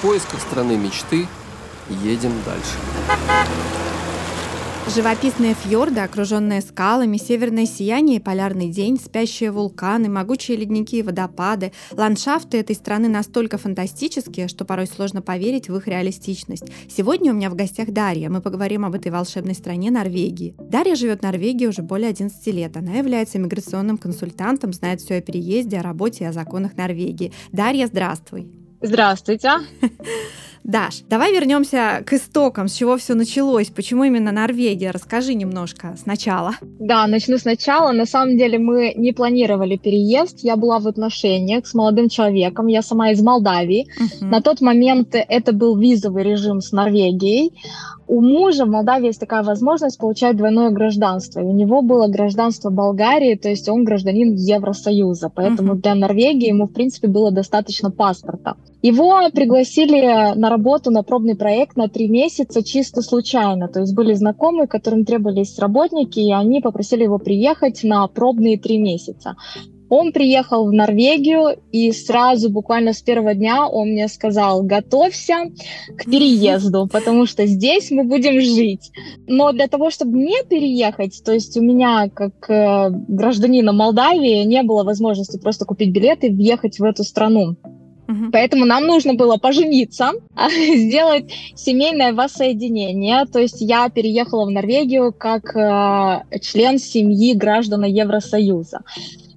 [0.00, 1.26] В поисках страны мечты
[1.90, 2.72] едем дальше.
[4.88, 11.72] Живописные фьорды, окруженные скалами, северное сияние и полярный день, спящие вулканы, могучие ледники и водопады.
[11.92, 16.64] Ландшафты этой страны настолько фантастические, что порой сложно поверить в их реалистичность.
[16.88, 18.30] Сегодня у меня в гостях Дарья.
[18.30, 20.54] Мы поговорим об этой волшебной стране Норвегии.
[20.58, 22.74] Дарья живет в Норвегии уже более 11 лет.
[22.74, 27.34] Она является миграционным консультантом, знает все о переезде, о работе и о законах Норвегии.
[27.52, 28.59] Дарья, здравствуй.
[28.80, 29.52] Здравствуйте.
[30.64, 34.90] Даш, давай вернемся к истокам, с чего все началось, почему именно Норвегия?
[34.90, 36.52] Расскажи немножко сначала.
[36.60, 37.92] Да, начну сначала.
[37.92, 40.40] На самом деле мы не планировали переезд.
[40.40, 42.66] Я была в отношениях с молодым человеком.
[42.66, 43.86] Я сама из Молдавии.
[43.98, 44.26] Uh-huh.
[44.26, 47.52] На тот момент это был визовый режим с Норвегией.
[48.12, 51.38] У мужа в Молдавии есть такая возможность получать двойное гражданство.
[51.38, 55.30] И у него было гражданство Болгарии, то есть он гражданин Евросоюза.
[55.32, 55.82] Поэтому uh-huh.
[55.82, 58.56] для Норвегии ему, в принципе, было достаточно паспорта.
[58.82, 63.68] Его пригласили на работу на пробный проект на три месяца чисто случайно.
[63.68, 68.78] То есть были знакомые, которым требовались работники, и они попросили его приехать на пробные три
[68.78, 69.36] месяца.
[69.90, 75.50] Он приехал в Норвегию, и сразу, буквально с первого дня, он мне сказал, готовься
[75.98, 78.92] к переезду, потому что здесь мы будем жить.
[79.26, 84.62] Но для того, чтобы не переехать, то есть у меня, как э, гражданина Молдавии, не
[84.62, 87.56] было возможности просто купить билет и въехать в эту страну.
[88.32, 90.12] Поэтому нам нужно было пожениться,
[90.74, 93.24] сделать семейное воссоединение.
[93.26, 98.80] То есть я переехала в Норвегию как э, член семьи граждан Евросоюза.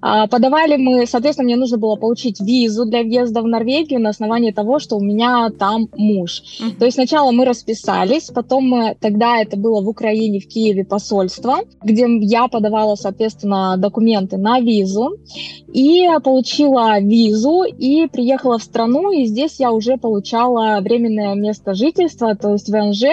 [0.06, 4.50] А, подавали мы, соответственно, мне нужно было получить визу для въезда в Норвегию на основании
[4.50, 6.42] того, что у меня там муж.
[6.60, 6.78] Uh-huh.
[6.78, 11.60] То есть сначала мы расписались, потом мы, тогда это было в Украине, в Киеве посольство,
[11.82, 15.16] где я подавала, соответственно, документы на визу
[15.72, 22.36] и получила визу и приехала в страну, и здесь я уже получала временное место жительства,
[22.36, 23.04] то есть ВНЖ,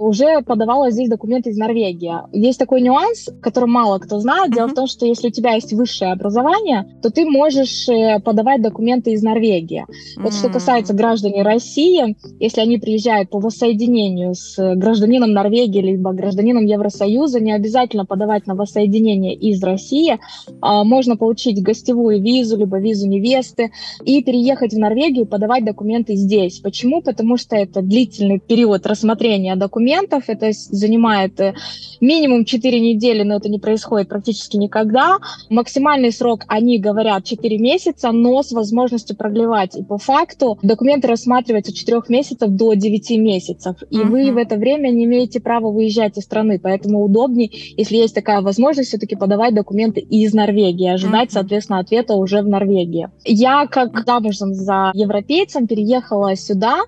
[0.00, 2.14] уже подавала здесь документы из Норвегии.
[2.32, 4.52] Есть такой нюанс, который мало кто знает.
[4.52, 4.72] Дело uh-huh.
[4.72, 9.12] в том, что если у тебя есть высшее образование, то ты можешь э, подавать документы
[9.12, 9.82] из Норвегии.
[9.82, 10.22] Uh-huh.
[10.22, 16.64] Вот что касается граждан России, если они приезжают по воссоединению с гражданином Норвегии либо гражданином
[16.64, 20.18] Евросоюза, не обязательно подавать на воссоединение из России.
[20.62, 23.70] А, можно получить гостевую визу, либо визу невесты
[24.04, 26.60] и переехать в Норвегию, подавать документы здесь.
[26.60, 27.02] Почему?
[27.02, 30.24] Потому что это длительный период рассмотрения документов документов.
[30.28, 31.54] Это занимает э,
[32.00, 35.18] минимум 4 недели, но это не происходит практически никогда.
[35.48, 39.76] Максимальный срок, они говорят, 4 месяца, но с возможностью продлевать.
[39.76, 43.76] И по факту документы рассматриваются от 4 месяцев до 9 месяцев.
[43.90, 44.04] И uh-huh.
[44.04, 46.60] вы в это время не имеете права выезжать из страны.
[46.62, 51.34] Поэтому удобнее, если есть такая возможность, все-таки подавать документы из Норвегии, ожидать, uh-huh.
[51.34, 53.08] соответственно, ответа уже в Норвегии.
[53.24, 56.80] Я, как замужем за европейцем, переехала сюда,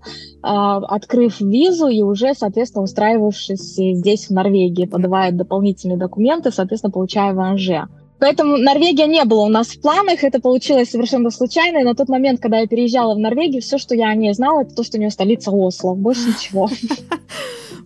[0.42, 7.32] а, открыв визу и уже, соответственно, устраивавшись здесь, в Норвегии, подавая дополнительные документы, соответственно, получая
[7.32, 7.88] ВНЖ.
[8.18, 11.78] Поэтому Норвегия не было у нас в планах, это получилось совершенно случайно.
[11.78, 14.62] И на тот момент, когда я переезжала в Норвегию, все, что я о ней знала,
[14.62, 16.68] это то, что у нее столица Осло, больше ничего.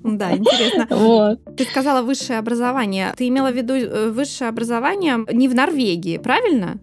[0.06, 0.86] Да, интересно.
[0.96, 1.40] Вот.
[1.56, 3.12] Ты сказала высшее образование.
[3.16, 6.78] Ты имела в виду э, высшее образование не в Норвегии, правильно?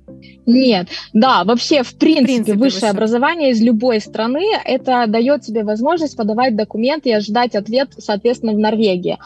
[0.46, 2.96] Нет, да, вообще, в принципе, в принципе высшее выше.
[2.96, 8.58] образование из любой страны, это дает тебе возможность подавать документы и ожидать ответ, соответственно, в
[8.58, 9.18] Норвегии.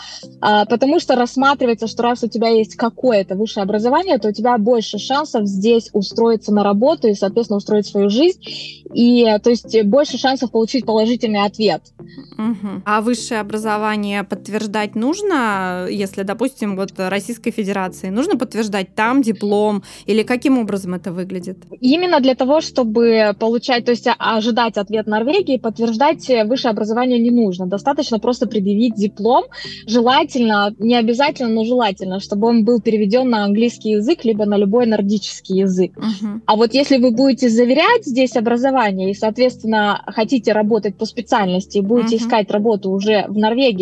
[0.41, 4.57] А, потому что рассматривается, что раз у тебя есть какое-то высшее образование, то у тебя
[4.57, 8.39] больше шансов здесь устроиться на работу и, соответственно, устроить свою жизнь.
[8.93, 11.81] И, то есть, больше шансов получить положительный ответ.
[12.37, 12.83] Угу.
[12.85, 13.86] А высшее образование
[14.29, 21.11] подтверждать нужно, если, допустим, вот Российской Федерации, нужно подтверждать там диплом или каким образом это
[21.11, 21.57] выглядит?
[21.79, 27.65] Именно для того, чтобы получать, то есть ожидать ответ Норвегии, подтверждать высшее образование не нужно.
[27.67, 29.45] Достаточно просто предъявить диплом.
[29.85, 34.85] Желательно, не обязательно, но желательно, чтобы он был переведен на английский язык, либо на любой
[34.85, 35.97] нордический язык.
[35.97, 36.41] Uh-huh.
[36.45, 41.81] А вот если вы будете заверять здесь образование и, соответственно, хотите работать по специальности и
[41.81, 42.19] будете uh-huh.
[42.19, 43.76] искать работу уже в Норвегии,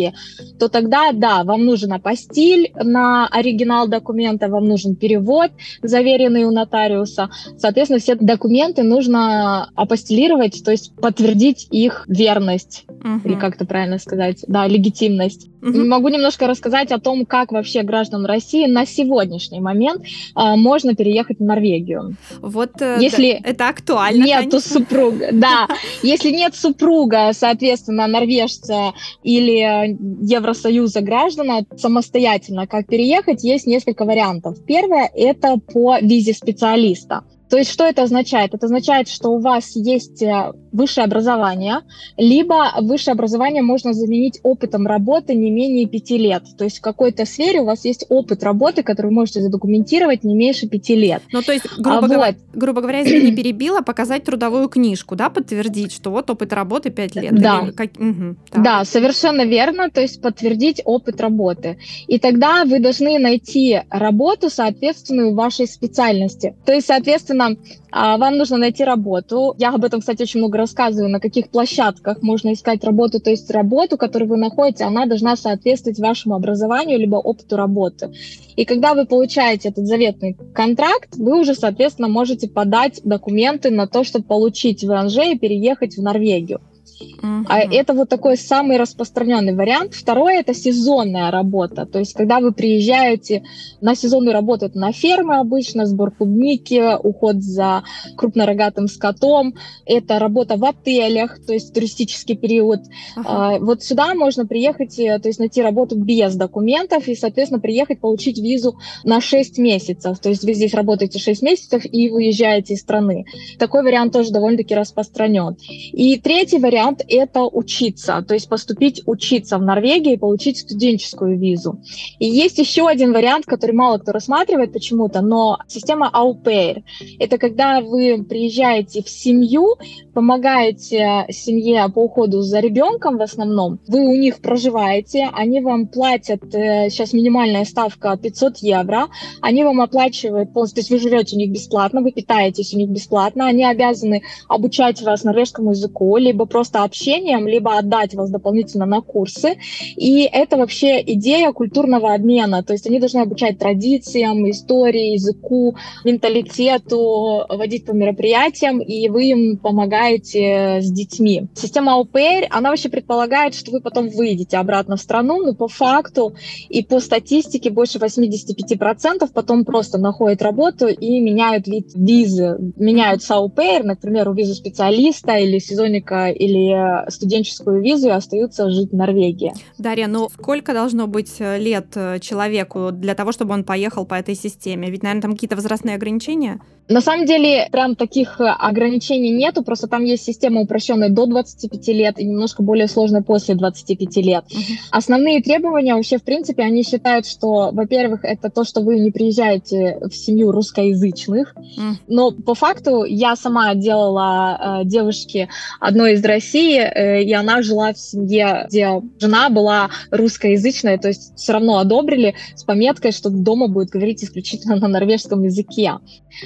[0.58, 5.50] то тогда, да, вам нужен апостиль на оригинал документа, вам нужен перевод,
[5.82, 7.30] заверенный у нотариуса.
[7.58, 13.20] Соответственно, все документы нужно апостелировать, то есть подтвердить их верность, угу.
[13.24, 15.48] или как это правильно сказать, да, легитимность.
[15.62, 15.84] Угу.
[15.84, 20.02] Могу немножко рассказать о том, как вообще граждан России на сегодняшний момент
[20.34, 22.16] а, можно переехать в Норвегию.
[22.40, 24.24] Вот э, если это актуально.
[24.24, 24.60] Нету конечно.
[24.60, 25.66] супруга, да.
[26.02, 28.92] Если нет супруга, соответственно, норвежца
[29.22, 34.64] или Евросоюза граждана, самостоятельно как переехать, есть несколько вариантов.
[34.64, 37.24] Первое– это по визе специалиста.
[37.48, 38.54] То есть что это означает?
[38.54, 41.80] Это означает, что у вас есть э, высшее образование,
[42.16, 46.44] либо высшее образование можно заменить опытом работы не менее пяти лет.
[46.56, 50.34] То есть в какой-то сфере у вас есть опыт работы, который вы можете задокументировать не
[50.34, 51.22] меньше пяти лет.
[51.32, 52.36] Ну, то есть, грубо, а говоря, вот.
[52.54, 57.34] грубо говоря, извини, перебила, показать трудовую книжку, да, подтвердить, что вот опыт работы пять лет.
[57.34, 57.60] Да.
[57.62, 61.78] Или, как, угу, да, совершенно верно, то есть подтвердить опыт работы.
[62.06, 66.54] И тогда вы должны найти работу, соответственную вашей специальности.
[66.64, 67.56] То есть, соответственно,
[67.90, 69.54] а, вам нужно найти работу.
[69.58, 73.20] Я об этом, кстати, очень много рассказываю, на каких площадках можно искать работу.
[73.20, 78.12] То есть работу, которую вы находите, она должна соответствовать вашему образованию либо опыту работы.
[78.56, 84.02] И когда вы получаете этот заветный контракт, вы уже, соответственно, можете подать документы на то,
[84.02, 86.60] чтобы получить ВНЖ и переехать в Норвегию.
[87.00, 87.44] Uh-huh.
[87.48, 89.94] Это вот такой самый распространенный вариант.
[89.94, 91.86] Второе это сезонная работа.
[91.86, 93.42] То есть, когда вы приезжаете
[93.80, 97.82] на сезонную работу, это на фермы обычно, сбор клубники, уход за
[98.16, 99.54] крупнорогатым скотом,
[99.84, 102.80] это работа в отелях, то есть туристический период.
[103.16, 103.58] Uh-huh.
[103.60, 108.38] Вот сюда можно приехать, э, то есть найти работу без документов и, соответственно, приехать получить
[108.38, 110.18] визу на 6 месяцев.
[110.18, 113.26] То есть вы здесь работаете 6 месяцев и выезжаете из страны.
[113.58, 115.56] Такой вариант тоже довольно-таки распространен.
[115.92, 121.38] И третий вариант вариант– это учиться, то есть поступить учиться в Норвегии и получить студенческую
[121.38, 121.80] визу.
[122.18, 126.10] И есть еще один вариант, который мало кто рассматривает почему-то, но система
[126.44, 126.82] pair.
[127.18, 129.76] Это когда вы приезжаете в семью,
[130.14, 136.42] помогаете семье по уходу за ребенком в основном, вы у них проживаете, они вам платят,
[136.54, 139.08] э, сейчас минимальная ставка 500 евро,
[139.40, 142.88] они вам оплачивают полностью, то есть вы живете у них бесплатно, вы питаетесь у них
[142.88, 148.86] бесплатно, они обязаны обучать вас норвежскому языку, либо просто просто общением, либо отдать вас дополнительно
[148.86, 149.56] на курсы.
[149.96, 152.62] И это вообще идея культурного обмена.
[152.62, 159.56] То есть они должны обучать традициям, истории, языку, менталитету, водить по мероприятиям, и вы им
[159.56, 161.46] помогаете с детьми.
[161.54, 166.34] Система ОПР, она вообще предполагает, что вы потом выйдете обратно в страну, но по факту
[166.68, 173.30] и по статистике больше 85% потом просто находят работу и меняют вид визы, меняют с
[173.30, 178.96] АУПР, например, у визу специалиста или сезонника или или студенческую визу и остаются жить в
[178.96, 179.52] Норвегии.
[179.78, 184.14] Дарья, ну сколько должно быть э, лет э, человеку для того, чтобы он поехал по
[184.14, 184.90] этой системе?
[184.90, 186.60] Ведь, наверное, там какие-то возрастные ограничения?
[186.88, 191.88] На самом деле, прям таких э, ограничений нету, просто там есть система упрощенная до 25
[191.88, 194.44] лет и немножко более сложная после 25 лет.
[194.44, 194.60] Uh-huh.
[194.92, 199.98] Основные требования вообще, в принципе, они считают, что, во-первых, это то, что вы не приезжаете
[200.00, 201.94] в семью русскоязычных, uh-huh.
[202.06, 205.48] но по факту я сама делала э, девушке
[205.80, 211.36] одной из России, э, и она жила в семье, где жена была русскоязычная, то есть
[211.36, 215.94] все равно одобрили с пометкой, что дома будет говорить исключительно на норвежском языке.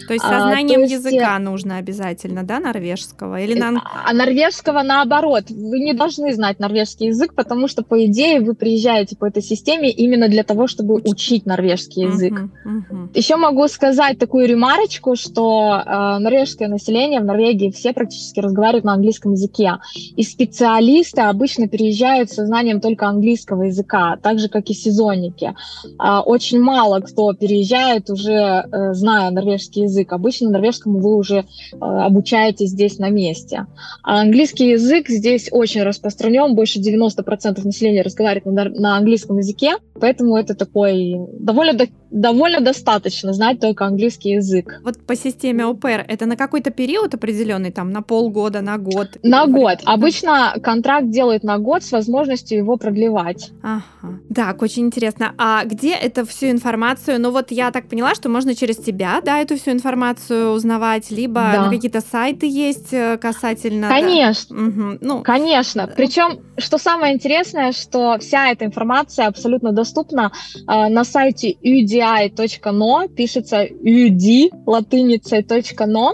[0.06, 0.92] То есть со знанием а, есть...
[0.92, 3.40] языка нужно обязательно, да, норвежского?
[3.40, 3.82] Или на...
[4.06, 5.44] А норвежского наоборот.
[5.50, 9.90] Вы не должны знать норвежский язык, потому что, по идее, вы приезжаете по этой системе
[9.90, 11.02] именно для того, чтобы Уч...
[11.06, 12.32] учить норвежский язык.
[12.32, 13.08] Uh-huh, uh-huh.
[13.14, 18.94] Еще могу сказать такую ремарочку, что э, норвежское население в Норвегии все практически разговаривают на
[18.94, 19.78] английском языке.
[20.16, 25.54] И специалисты обычно переезжают со знанием только английского языка, так же, как и сезонники.
[25.98, 31.38] Э, очень мало кто переезжает уже, э, зная норвежский язык обычно норвежскому вы уже
[31.72, 33.66] э, обучаетесь здесь на месте.
[34.02, 40.54] А английский язык здесь очень распространен, больше 90% населения разговаривает на английском языке, поэтому это
[40.54, 44.80] такой довольно, довольно достаточно знать только английский язык.
[44.84, 49.18] Вот по системе ОПР это на какой-то период определенный, там на полгода, на год?
[49.22, 49.78] На год.
[49.84, 53.50] Обычно контракт делают на год с возможностью его продлевать.
[53.62, 54.20] Ага.
[54.34, 55.34] Так, очень интересно.
[55.38, 57.20] А где это всю информацию?
[57.20, 61.40] Ну вот я так поняла, что можно через тебя, да, эту всю информацию узнавать, либо
[61.40, 61.66] да.
[61.66, 63.88] на какие-то сайты есть э, касательно...
[63.88, 64.62] Конечно, да?
[64.62, 64.98] угу.
[65.00, 65.88] ну, конечно.
[65.96, 73.64] Причем, что самое интересное, что вся эта информация абсолютно доступна э, на сайте udi.no, пишется
[73.64, 76.10] ud латыницей .no.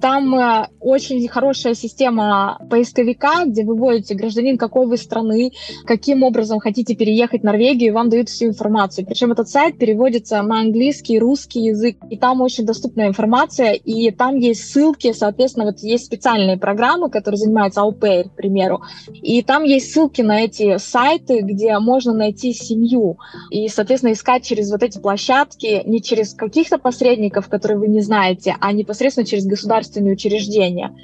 [0.00, 5.52] Там э, очень хорошая система поисковика, где вы вводите гражданин какой вы страны,
[5.84, 9.06] каким образом хотите переехать в Норвегию, и вам дают всю информацию.
[9.06, 14.36] Причем этот сайт переводится на английский, русский язык, и там очень доступная информация и там
[14.36, 18.82] есть ссылки, соответственно, вот есть специальные программы, которые занимаются Aupay, к примеру,
[19.12, 23.17] и там есть ссылки на эти сайты, где можно найти семью,
[23.50, 28.56] и, соответственно, искать через вот эти площадки, не через каких-то посредников, которые вы не знаете,
[28.60, 30.94] а непосредственно через государственные учреждения.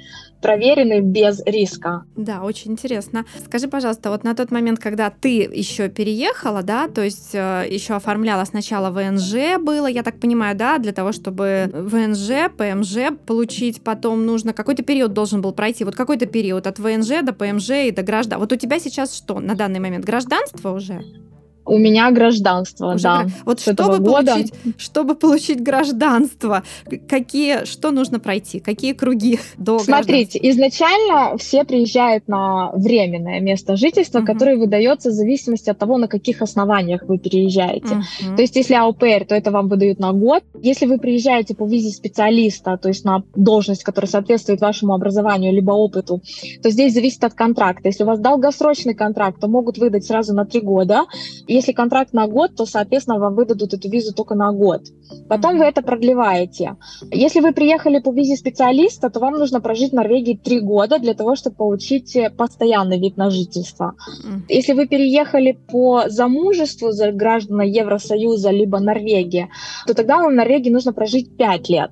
[0.41, 2.05] проверенный без риска.
[2.15, 3.25] Да, очень интересно.
[3.45, 7.95] Скажи, пожалуйста, вот на тот момент, когда ты еще переехала, да, то есть э, еще
[7.95, 14.27] оформляла сначала ВНЖ было, я так понимаю, да, для того, чтобы ВНЖ, ПМЖ получить, потом
[14.27, 18.03] нужно какой-то период должен был пройти, вот какой-то период от ВНЖ до ПМЖ и до
[18.03, 18.39] граждан.
[18.39, 20.05] Вот у тебя сейчас что на данный момент?
[20.05, 21.01] Гражданство уже?
[21.65, 23.25] У меня гражданство, Уже да.
[23.45, 26.63] Вот чтобы получить, чтобы получить гражданство,
[27.07, 34.19] какие, что нужно пройти, какие круги до Смотрите, изначально все приезжают на временное место жительства,
[34.19, 34.25] uh-huh.
[34.25, 37.95] которое выдается в зависимости от того, на каких основаниях вы переезжаете.
[37.95, 38.35] Uh-huh.
[38.35, 40.43] То есть, если АУПР, то это вам выдают на год.
[40.61, 45.71] Если вы приезжаете по визе специалиста, то есть на должность, которая соответствует вашему образованию либо
[45.71, 46.21] опыту,
[46.61, 47.87] то здесь зависит от контракта.
[47.87, 51.05] Если у вас долгосрочный контракт, то могут выдать сразу на три года.
[51.55, 54.81] Если контракт на год, то, соответственно, вам выдадут эту визу только на год.
[55.29, 56.75] Потом вы это продлеваете.
[57.11, 61.13] Если вы приехали по визе специалиста, то вам нужно прожить в Норвегии три года для
[61.13, 63.93] того, чтобы получить э, постоянный вид на жительство.
[64.49, 69.47] Если вы переехали по замужеству за граждан Евросоюза либо Норвегии,
[69.87, 71.91] то тогда вам в Норвегии нужно прожить пять лет.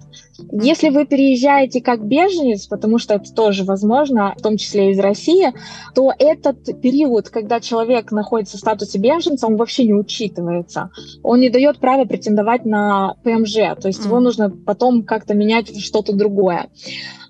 [0.51, 5.53] Если вы переезжаете как беженец, потому что это тоже возможно, в том числе из России,
[5.93, 10.89] то этот период, когда человек находится в статусе беженца, он вообще не учитывается.
[11.21, 15.79] Он не дает права претендовать на ПМЖ, то есть его нужно потом как-то менять в
[15.79, 16.69] что-то другое.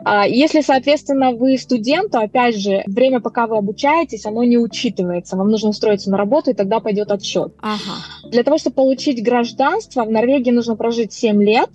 [0.05, 5.37] А, если, соответственно, вы студент, то, опять же, время, пока вы обучаетесь, оно не учитывается.
[5.37, 7.53] Вам нужно устроиться на работу, и тогда пойдет отсчет.
[7.61, 8.29] Ага.
[8.29, 11.69] Для того, чтобы получить гражданство, в Норвегии нужно прожить 7 лет,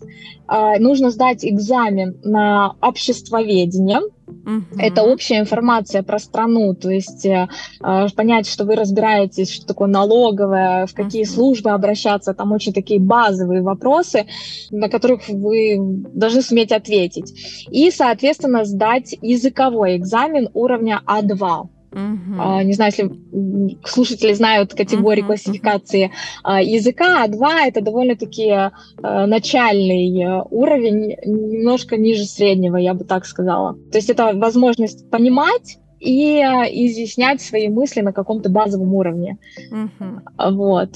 [0.79, 4.79] нужно сдать экзамен на обществоведение, Угу.
[4.79, 7.49] Это общая информация про страну, то есть э,
[7.83, 11.31] э, понять, что вы разбираетесь, что такое налоговая, в какие угу.
[11.31, 14.27] службы обращаться, там очень такие базовые вопросы,
[14.71, 17.35] на которых вы должны суметь ответить.
[17.71, 21.69] И, соответственно, сдать языковой экзамен уровня А2.
[21.91, 22.37] Uh-huh.
[22.39, 25.27] А, не знаю, если слушатели знают категории uh-huh.
[25.27, 26.13] классификации
[26.45, 33.25] uh, языка, А2 это довольно-таки uh, начальный uh, уровень, немножко ниже среднего, я бы так
[33.25, 33.75] сказала.
[33.91, 39.39] То есть это возможность понимать и изъяснять свои мысли на каком-то базовом уровне.
[39.71, 40.53] Угу.
[40.53, 40.91] Вот.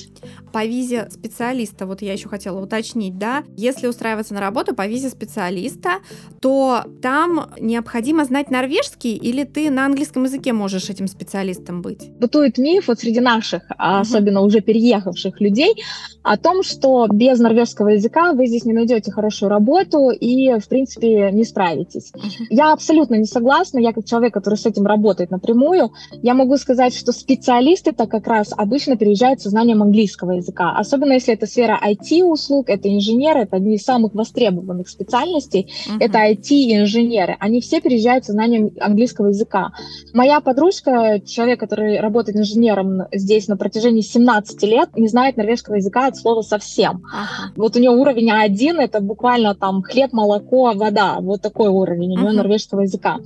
[0.52, 5.08] По визе специалиста, вот я еще хотела уточнить, да, если устраиваться на работу по визе
[5.08, 6.00] специалиста,
[6.40, 12.10] то там необходимо знать норвежский или ты на английском языке можешь этим специалистом быть?
[12.18, 13.74] Бытует миф вот среди наших, угу.
[13.78, 15.74] особенно уже переехавших людей,
[16.22, 21.30] о том, что без норвежского языка вы здесь не найдете хорошую работу и, в принципе,
[21.32, 22.12] не справитесь.
[22.14, 22.46] Угу.
[22.50, 26.94] Я абсолютно не согласна, я как человек, который с этим работает напрямую, я могу сказать,
[26.94, 32.68] что специалисты-то как раз обычно переезжают со знанием английского языка, особенно если это сфера IT-услуг,
[32.68, 35.96] это инженеры, это одни из самых востребованных специальностей, uh-huh.
[36.00, 39.72] это IT-инженеры, они все переезжают со знанием английского языка.
[40.12, 46.06] Моя подружка, человек, который работает инженером здесь на протяжении 17 лет, не знает норвежского языка
[46.06, 46.96] от слова совсем.
[46.96, 47.52] Uh-huh.
[47.56, 52.18] Вот у нее уровень А1, это буквально там хлеб, молоко, вода, вот такой уровень у
[52.18, 52.36] нее uh-huh.
[52.36, 53.18] норвежского языка.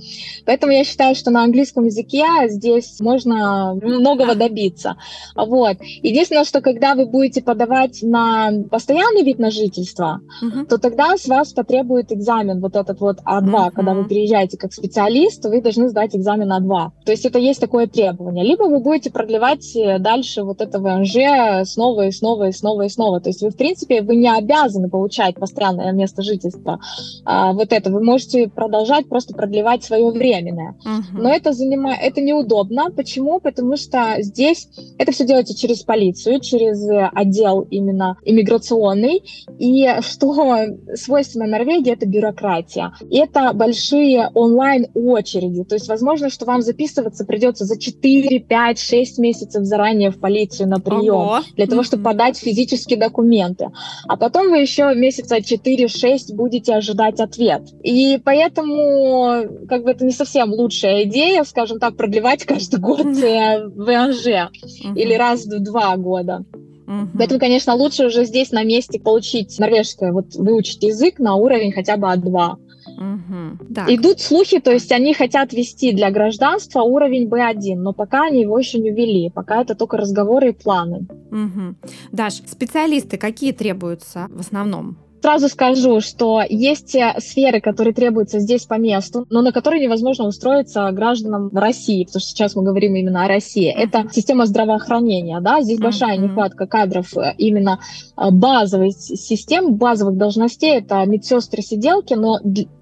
[0.45, 4.97] Поэтому я считаю, что на английском английском языке здесь можно многого добиться.
[5.35, 5.77] Вот.
[6.03, 10.65] Единственное, что когда вы будете подавать на постоянный вид на жительство, uh-huh.
[10.65, 13.71] то тогда с вас потребует экзамен вот этот вот А2, uh-huh.
[13.71, 16.91] когда вы приезжаете как специалист, вы должны сдать экзамен А2.
[17.05, 18.45] То есть это есть такое требование.
[18.45, 23.19] Либо вы будете продлевать дальше вот это ВНЖ снова и снова и снова и снова.
[23.19, 26.79] То есть вы, в принципе, вы не обязаны получать постоянное место жительства.
[27.25, 30.75] А, вот это вы можете продолжать просто продлевать свое временное.
[30.85, 31.21] Uh-huh.
[31.21, 32.89] Но это это занимает, это неудобно.
[32.91, 33.39] Почему?
[33.39, 39.23] Потому что здесь это все делается через полицию, через отдел именно иммиграционный.
[39.57, 40.57] И что
[40.95, 42.93] свойственно Норвегии, это бюрократия.
[43.09, 45.63] И это большие онлайн-очереди.
[45.63, 50.69] То есть возможно, что вам записываться придется за 4, 5, 6 месяцев заранее в полицию
[50.69, 51.39] на прием Ого.
[51.55, 53.69] для того, чтобы подать физические документы.
[54.07, 57.63] А потом вы еще месяца 4-6 будете ожидать ответ.
[57.83, 63.05] И поэтому как бы это не совсем лучшая идея, идея, скажем так, продлевать каждый год
[63.05, 64.51] э, ВНЖ
[64.95, 66.45] или раз в два года.
[66.87, 67.17] Угу.
[67.17, 71.97] Поэтому, конечно, лучше уже здесь на месте получить норвежское, вот выучить язык на уровень хотя
[71.97, 72.55] бы А2.
[72.97, 73.91] Угу.
[73.93, 78.57] Идут слухи, то есть они хотят вести для гражданства уровень B1, но пока они его
[78.57, 81.05] еще не ввели, пока это только разговоры и планы.
[81.29, 81.91] Угу.
[82.13, 84.97] Даш, специалисты какие требуются в основном?
[85.21, 90.27] Сразу скажу, что есть э, сферы, которые требуются здесь по месту, но на которые невозможно
[90.27, 93.67] устроиться гражданам России, потому что сейчас мы говорим именно о России.
[93.67, 97.79] Это система здравоохранения, да, здесь большая нехватка кадров э, именно
[98.15, 102.39] э, базовых систем, базовых должностей, это медсестры, сиделки, но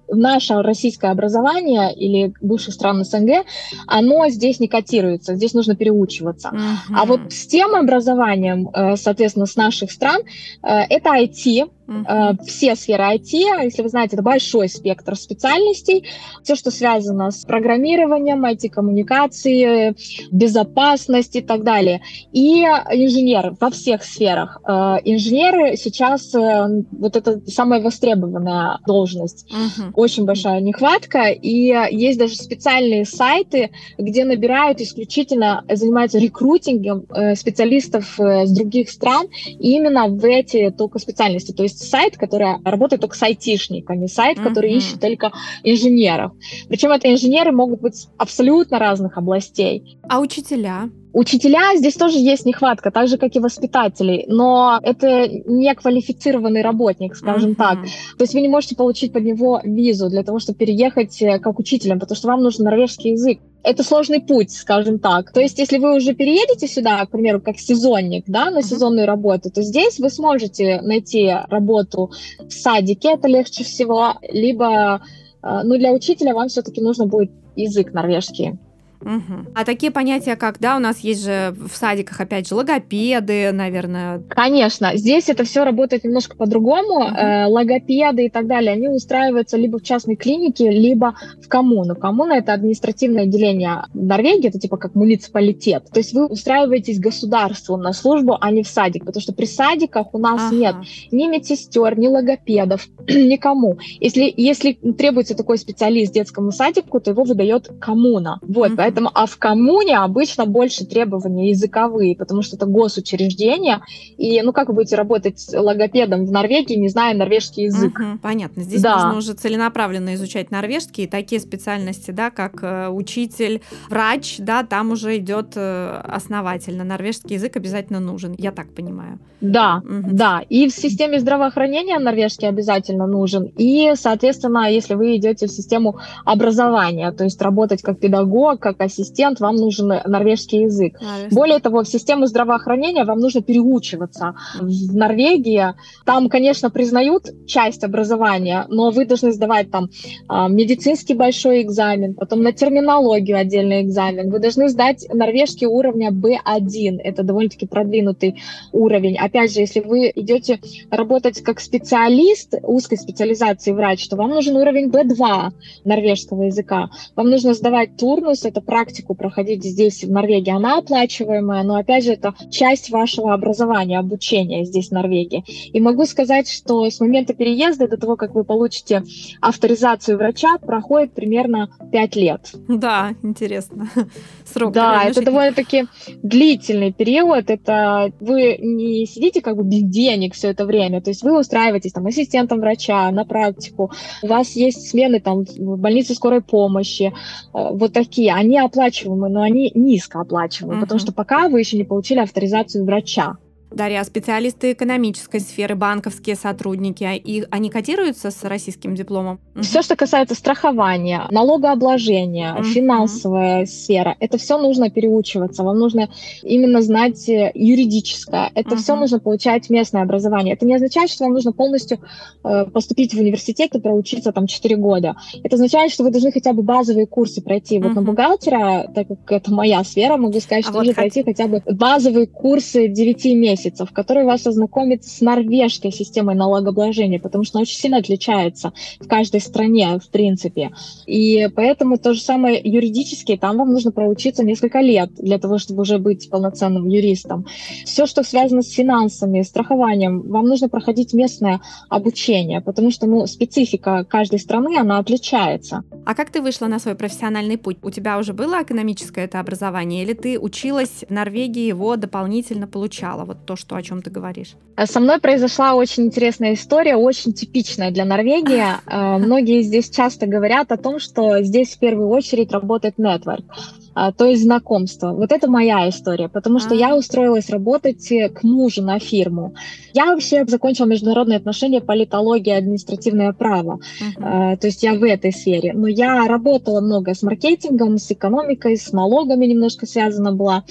[0.08, 3.46] наше российское образование или бывших стран СНГ,
[3.88, 6.50] оно здесь не котируется, здесь нужно переучиваться.
[6.50, 6.96] Uh-huh.
[6.96, 10.22] А вот с тем образованием, соответственно, с наших стран,
[10.62, 12.38] это IT, Uh-huh.
[12.46, 16.06] Все сферы IT, если вы знаете, это большой спектр специальностей.
[16.44, 19.96] Все, что связано с программированием, IT-коммуникации,
[20.32, 22.02] безопасность и так далее.
[22.32, 24.60] И инженеры во всех сферах.
[24.66, 29.46] Инженеры сейчас вот это самая востребованная должность.
[29.52, 29.92] Uh-huh.
[29.94, 31.30] Очень большая нехватка.
[31.30, 38.90] И есть даже специальные сайты, где набирают исключительно, занимаются рекрутингом э, специалистов э, с других
[38.90, 39.28] стран
[39.60, 41.52] именно в эти только специальности.
[41.52, 44.78] То есть сайт, который работает только с айтишниками, сайт, который uh-huh.
[44.78, 45.32] ищет только
[45.64, 46.32] инженеров.
[46.68, 49.98] Причем это инженеры могут быть абсолютно разных областей.
[50.08, 50.90] А учителя?
[51.16, 57.16] Учителя здесь тоже есть нехватка, так же, как и воспитателей, но это не квалифицированный работник,
[57.16, 57.56] скажем uh-huh.
[57.56, 57.84] так.
[58.18, 61.58] То есть вы не можете получить под него визу для того, чтобы переехать э, как
[61.58, 63.40] учителем, потому что вам нужен норвежский язык.
[63.64, 65.32] Это сложный путь, скажем так.
[65.32, 69.50] То есть, если вы уже переедете сюда, к примеру, как сезонник, да, на сезонную работу,
[69.50, 75.02] то здесь вы сможете найти работу в садике, это легче всего, либо,
[75.42, 78.60] э, ну, для учителя вам все-таки нужно будет язык норвежский.
[79.06, 79.52] Угу.
[79.54, 84.24] А такие понятия, как, да, у нас есть же в садиках, опять же, логопеды, наверное.
[84.30, 87.06] Конечно, здесь это все работает немножко по-другому.
[87.06, 87.16] Угу.
[87.16, 91.96] Э, логопеды и так далее, они устраиваются либо в частной клинике, либо в коммуну.
[91.96, 95.86] Коммуна— это административное отделение Норвегии, это типа как муниципалитет.
[95.92, 100.14] То есть вы устраиваетесь государству на службу, а не в садик, потому что при садиках
[100.14, 100.56] у нас ага.
[100.56, 100.76] нет
[101.12, 103.78] ни медсестер, ни логопедов, никому.
[104.00, 108.40] Если, если требуется такой специалист детскому садику, то его выдает коммуна.
[108.42, 108.78] Вот, угу.
[108.78, 113.82] Поэтому, а в коммуне обычно больше требования языковые, потому что это госучреждение,
[114.18, 117.98] и, ну, как вы будете работать с логопедом в Норвегии, не зная норвежский язык?
[118.00, 118.64] Угу, понятно.
[118.64, 118.96] Здесь да.
[118.96, 124.92] нужно уже целенаправленно изучать норвежский, и такие специальности, да, как э, учитель, врач, да, там
[124.92, 126.84] уже идет э, основательно.
[126.84, 129.20] Норвежский язык обязательно нужен, я так понимаю.
[129.42, 130.10] Да, угу.
[130.12, 130.42] да.
[130.50, 137.12] И в системе здравоохранения норвежский обязательно нужен, и, соответственно, если вы идете в систему образования,
[137.12, 141.00] то есть работать как педагог, как как ассистент вам нужен норвежский язык.
[141.02, 141.36] Норвежский.
[141.36, 144.36] Более того, в систему здравоохранения вам нужно переучиваться.
[144.60, 145.74] В Норвегии
[146.06, 149.90] там, конечно, признают часть образования, но вы должны сдавать там
[150.28, 154.30] а, медицинский большой экзамен, потом на терминологию отдельный экзамен.
[154.32, 157.00] Вы должны сдать норвежский уровня B1.
[157.04, 159.18] Это довольно-таки продвинутый уровень.
[159.18, 164.90] Опять же, если вы идете работать как специалист узкой специализации врач, то вам нужен уровень
[164.90, 165.52] B2
[165.84, 166.90] норвежского языка.
[167.16, 172.14] Вам нужно сдавать турнус, это практику проходить здесь, в Норвегии, она оплачиваемая, но, опять же,
[172.14, 175.44] это часть вашего образования, обучения здесь, в Норвегии.
[175.72, 179.04] И могу сказать, что с момента переезда до того, как вы получите
[179.42, 182.52] авторизацию врача, проходит примерно 5 лет.
[182.68, 183.90] Да, интересно.
[184.46, 184.74] Срок.
[184.74, 185.86] Да, это довольно-таки
[186.22, 187.50] длительный период.
[187.50, 191.02] Это вы не сидите как бы без денег все это время.
[191.02, 193.92] То есть вы устраиваетесь там ассистентом врача на практику.
[194.22, 197.14] У вас есть смены там в больнице скорой помощи.
[197.54, 198.34] Э, вот такие.
[198.34, 200.82] Они они но они низко оплачиваемые, uh-huh.
[200.82, 203.38] потому что пока вы еще не получили авторизацию врача.
[203.76, 209.38] Дарья, специалисты экономической сферы, банковские сотрудники, а и они котируются с российским дипломом?
[209.62, 212.64] Все, что касается страхования, налогообложения, uh-huh.
[212.64, 215.64] финансовая сфера, это все нужно переучиваться.
[215.64, 216.08] Вам нужно
[216.42, 218.50] именно знать э, юридическое.
[218.56, 218.78] Это uh-huh.
[218.78, 220.54] все нужно получать местное образование.
[220.54, 222.00] Это не означает, что вам нужно полностью
[222.46, 225.18] э, поступить в университет и проучиться там 4 года.
[225.44, 227.80] Это означает, что вы должны хотя бы базовые курсы пройти.
[227.80, 227.96] Вот uh-huh.
[227.96, 231.24] на бухгалтера, так как это моя сфера, могу сказать, а что а нужно вот пройти
[231.24, 237.44] хотя бы базовые курсы 9 месяцев месяцев, который вас ознакомит с норвежской системой налогообложения, потому
[237.44, 240.72] что она очень сильно отличается в каждой стране, в принципе.
[241.06, 245.82] И поэтому то же самое юридически, там вам нужно проучиться несколько лет для того, чтобы
[245.82, 247.46] уже быть полноценным юристом.
[247.86, 254.06] Все, что связано с финансами, страхованием, вам нужно проходить местное обучение, потому что ну, специфика
[254.06, 255.84] каждой страны, она отличается.
[256.06, 257.78] А как ты вышла на свой профессиональный путь?
[257.82, 263.26] У тебя уже было экономическое это образование, или ты училась в Норвегии, его дополнительно получала?
[263.26, 264.56] Вот то, что, о чем ты говоришь.
[264.78, 268.64] Э, со мной произошла очень интересная история, очень типичная для Норвегии.
[268.86, 273.46] Э, многие здесь часто говорят о том, что здесь в первую очередь работает нетворк.
[273.96, 275.14] А, то есть знакомство.
[275.14, 276.90] Вот это моя история, потому что А-а-а.
[276.90, 279.56] я устроилась работать э, к мужу на фирму.
[279.94, 283.80] Я вообще закончила международные отношения, политология, административное право.
[284.02, 284.58] Uh-huh.
[284.58, 285.72] То есть я в этой сфере.
[285.74, 290.66] Но я работала много с маркетингом, с экономикой, с налогами немножко связана была.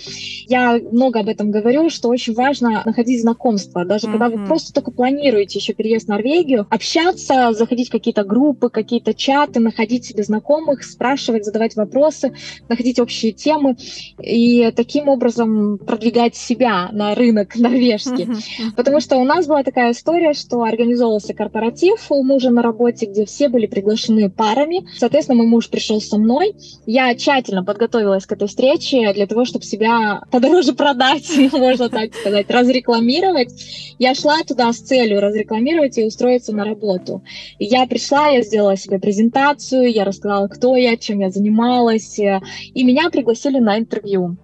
[0.46, 3.86] Я много об этом говорю, что очень важно находить знакомства.
[3.86, 4.10] Даже uh-huh.
[4.10, 9.14] когда вы просто только планируете еще переезд в Норвегию, общаться, заходить в какие-то группы, какие-то
[9.14, 12.34] чаты, находить себе знакомых, спрашивать, задавать вопросы,
[12.68, 13.76] находить общие темы
[14.20, 18.24] и таким образом продвигать себя на рынок норвежский.
[18.24, 18.74] Uh-huh.
[18.76, 23.06] Потому что что у нас была такая история, что организовывался корпоратив у мужа на работе,
[23.06, 24.88] где все были приглашены парами.
[24.98, 26.56] Соответственно, мой муж пришел со мной.
[26.84, 32.50] Я тщательно подготовилась к этой встрече для того, чтобы себя подороже продать, можно так сказать,
[32.50, 33.52] разрекламировать.
[34.00, 37.22] Я шла туда с целью разрекламировать и устроиться на работу.
[37.60, 42.82] И я пришла, я сделала себе презентацию, я рассказала, кто я, чем я занималась, и
[42.82, 44.36] меня пригласили на интервью.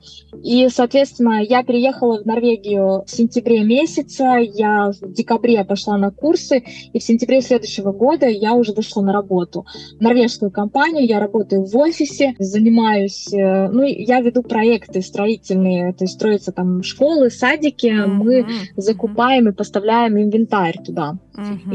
[0.43, 6.63] И, соответственно, я переехала в Норвегию в сентябре месяца, я в декабре пошла на курсы,
[6.93, 9.67] и в сентябре следующего года я уже вышла на работу.
[9.99, 16.05] В норвежскую компанию, я работаю в офисе, занимаюсь, э, ну, я веду проекты строительные, то
[16.05, 18.07] есть строятся там школы, садики, mm-hmm.
[18.07, 18.47] мы
[18.77, 21.19] закупаем и поставляем инвентарь туда.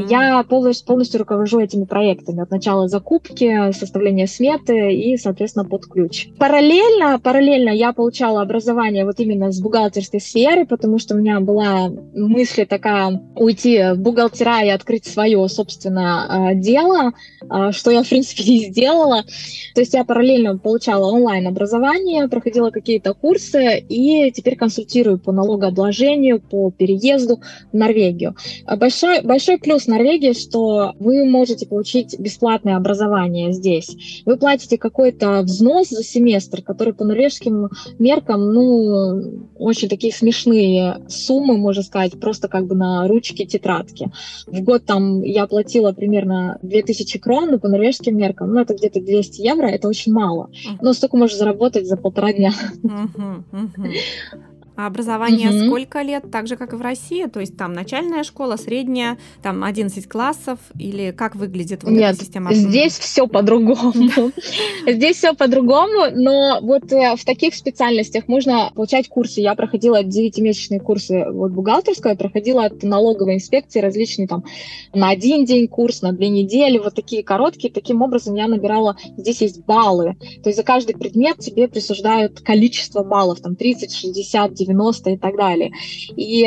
[0.08, 6.28] Я полностью, полностью руковожу этими проектами от начала закупки, составления сметы и, соответственно, под ключ.
[6.38, 11.90] Параллельно, параллельно я получала образование вот именно с бухгалтерской сферы, потому что у меня была
[12.14, 18.08] мысль такая уйти в бухгалтера и открыть свое собственное э, дело, э, что я, в
[18.08, 19.24] принципе, и сделала.
[19.74, 26.70] То есть я параллельно получала онлайн-образование, проходила какие-то курсы и теперь консультирую по налогообложению, по
[26.70, 27.40] переезду
[27.72, 28.36] в Норвегию.
[28.76, 34.22] Большой, большой плюс Норвегии, что вы можете получить бесплатное образование здесь.
[34.24, 41.56] Вы платите какой-то взнос за семестр, который по норвежским меркам, ну, очень такие смешные суммы,
[41.56, 44.10] можно сказать, просто как бы на ручки тетрадки.
[44.46, 49.00] В год там я платила примерно 2000 крон, но по норвежским меркам, ну, это где-то
[49.00, 50.50] 200 евро, это очень мало.
[50.80, 52.52] Но столько можешь заработать за полтора дня.
[54.76, 55.66] А образование угу.
[55.66, 56.30] сколько лет?
[56.30, 57.26] Так же, как и в России?
[57.26, 60.58] То есть там начальная школа, средняя, там 11 классов?
[60.78, 62.52] Или как выглядит вот Нет, эта система?
[62.52, 63.96] здесь все по-другому.
[64.86, 69.40] Здесь все по-другому, но вот э, в таких специальностях можно получать курсы.
[69.40, 74.44] Я проходила 9-месячные курсы вот бухгалтерского, я проходила от налоговой инспекции различные там
[74.94, 77.72] на один день курс, на две недели, вот такие короткие.
[77.72, 80.16] Таким образом я набирала, здесь есть баллы.
[80.42, 85.16] То есть за каждый предмет тебе присуждают количество баллов, там 30, 60, 90 90 и
[85.16, 85.72] так далее.
[86.16, 86.46] И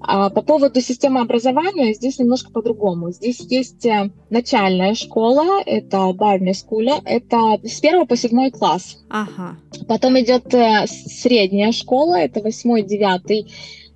[0.00, 3.10] а, по поводу системы образования здесь немножко по-другому.
[3.10, 8.98] Здесь есть э, начальная школа, это Барни Скуля, это с 1 по 7 класс.
[9.08, 9.56] Ага.
[9.88, 13.46] Потом идет э, средняя школа, это 8-9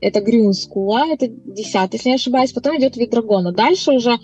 [0.00, 2.52] это Грюн Скула, это 10, если не ошибаюсь.
[2.52, 3.52] Потом идет вид драгона.
[3.52, 4.18] Дальше уже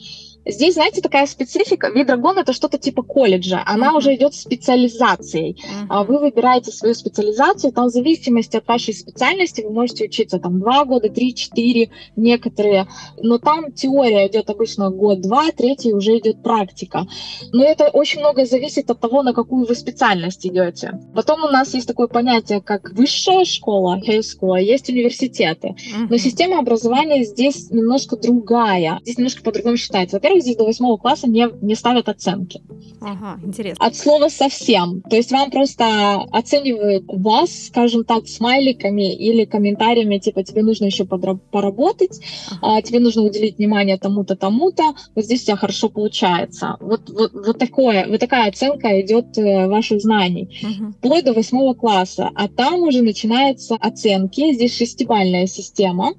[0.47, 1.91] Здесь, знаете, такая специфика.
[1.91, 3.63] Видрагон это что-то типа колледжа.
[3.67, 3.99] Она uh-huh.
[3.99, 5.63] уже идет специализацией.
[5.89, 6.07] Uh-huh.
[6.07, 7.73] Вы выбираете свою специализацию.
[7.73, 12.89] Там в зависимости от вашей специальности вы можете учиться там два года, три, четыре, некоторые.
[13.19, 17.07] Но там теория идет обычно год-два, третий уже идет практика.
[17.53, 20.99] Но это очень много зависит от того, на какую вы специальность идете.
[21.15, 25.69] Потом у нас есть такое понятие, как высшая школа, high school, а есть университеты.
[25.69, 26.07] Uh-huh.
[26.09, 29.01] Но система образования здесь немножко другая.
[29.03, 30.17] Здесь немножко по-другому считается.
[30.17, 32.63] Во-первых, во-первых, здесь до восьмого класса не, не ставят оценки.
[33.01, 33.85] Ага, интересно.
[33.85, 35.03] От слова совсем.
[35.03, 41.05] То есть вам просто оценивают вас, скажем так, смайликами или комментариями, типа тебе нужно еще
[41.05, 42.79] поработать, ага.
[42.79, 46.77] а, тебе нужно уделить внимание тому-то, тому-то, вот здесь у тебя хорошо получается.
[46.81, 50.61] Вот, вот, вот, такое, вот такая оценка идет э, ваших знаний.
[50.63, 50.93] Ага.
[50.99, 52.31] Вплоть до восьмого класса.
[52.35, 54.53] А там уже начинаются оценки.
[54.53, 56.15] Здесь шестибальная система.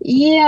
[0.00, 0.38] И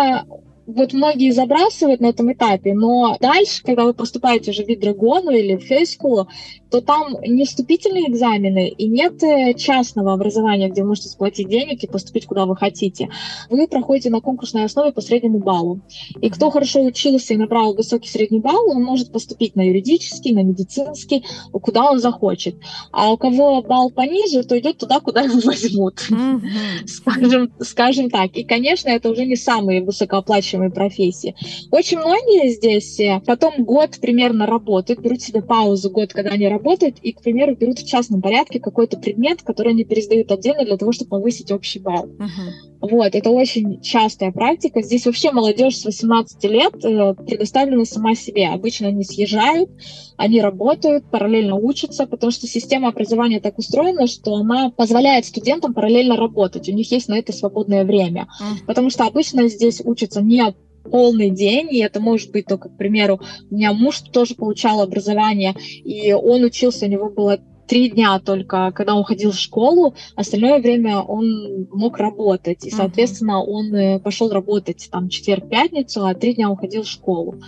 [0.67, 5.57] вот многие забрасывают на этом этапе, но дальше, когда вы поступаете уже в Видрагону или
[5.57, 6.29] в Хейскулу,
[6.73, 11.85] то там не вступительные экзамены и нет э, частного образования, где вы можете сплатить денег
[11.85, 13.11] и поступить куда вы хотите.
[13.51, 15.83] Вы проходите на конкурсной основе по среднему баллу.
[16.23, 20.43] И кто хорошо учился и набрал высокий средний балл, он может поступить на юридический, на
[20.43, 22.57] медицинский, куда он захочет.
[22.91, 26.07] А у кого балл пониже, то идет туда, куда его возьмут.
[26.11, 26.87] Mm-hmm.
[26.87, 28.31] скажем, скажем так.
[28.35, 31.35] И, конечно, это уже не самые высокооплачиваемые профессии.
[31.71, 36.62] Очень многие здесь э, потом год примерно работают, берут себе паузу, год, когда они работают
[37.03, 40.93] и, к примеру, берут в частном порядке какой-то предмет, который они пересдают отдельно для того,
[40.93, 42.07] чтобы повысить общий балл.
[42.07, 42.89] Uh-huh.
[42.91, 44.83] Вот, это очень частая практика.
[44.83, 48.49] Здесь вообще молодежь с 18 лет э, предоставлена сама себе.
[48.49, 49.71] Обычно они съезжают,
[50.17, 56.17] они работают, параллельно учатся, потому что система образования так устроена, что она позволяет студентам параллельно
[56.17, 56.69] работать.
[56.69, 58.29] У них есть на это свободное время.
[58.41, 58.67] Mm.
[58.67, 60.41] Потому что обычно здесь учатся не
[60.85, 65.55] полный день, и это может быть только, к примеру, у меня муж тоже получал образование,
[65.85, 70.61] и он учился, у него было три дня только, когда он ходил в школу, остальное
[70.61, 72.67] время он мог работать.
[72.67, 77.41] И, соответственно, он э, пошел работать там четверг-пятницу, а три дня он ходил в школу.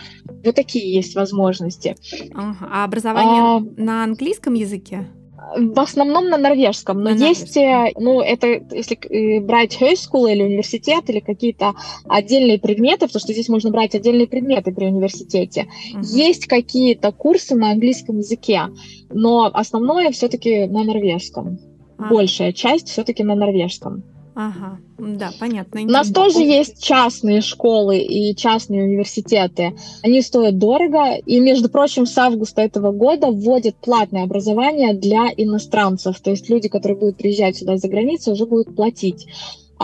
[0.44, 1.96] Вот такие есть возможности.
[2.10, 2.54] Uh-huh.
[2.70, 3.60] А образование а...
[3.76, 5.06] на английском языке?
[5.56, 8.02] В основном на норвежском, но на есть, норвежском.
[8.02, 11.74] ну, это если э, брать хейскул или университет, или какие-то
[12.08, 15.66] отдельные предметы, потому что здесь можно брать отдельные предметы при университете.
[15.94, 16.02] Угу.
[16.02, 18.62] Есть какие-то курсы на английском языке,
[19.10, 21.58] но основное все-таки на норвежском.
[21.98, 22.08] А.
[22.08, 24.02] Большая часть все-таки на норвежском.
[24.36, 25.82] Ага, да, понятно.
[25.82, 29.76] У нас тоже есть частные школы и частные университеты.
[30.02, 36.18] Они стоят дорого, и, между прочим, с августа этого года вводят платное образование для иностранцев.
[36.20, 39.28] То есть люди, которые будут приезжать сюда за границу, уже будут платить.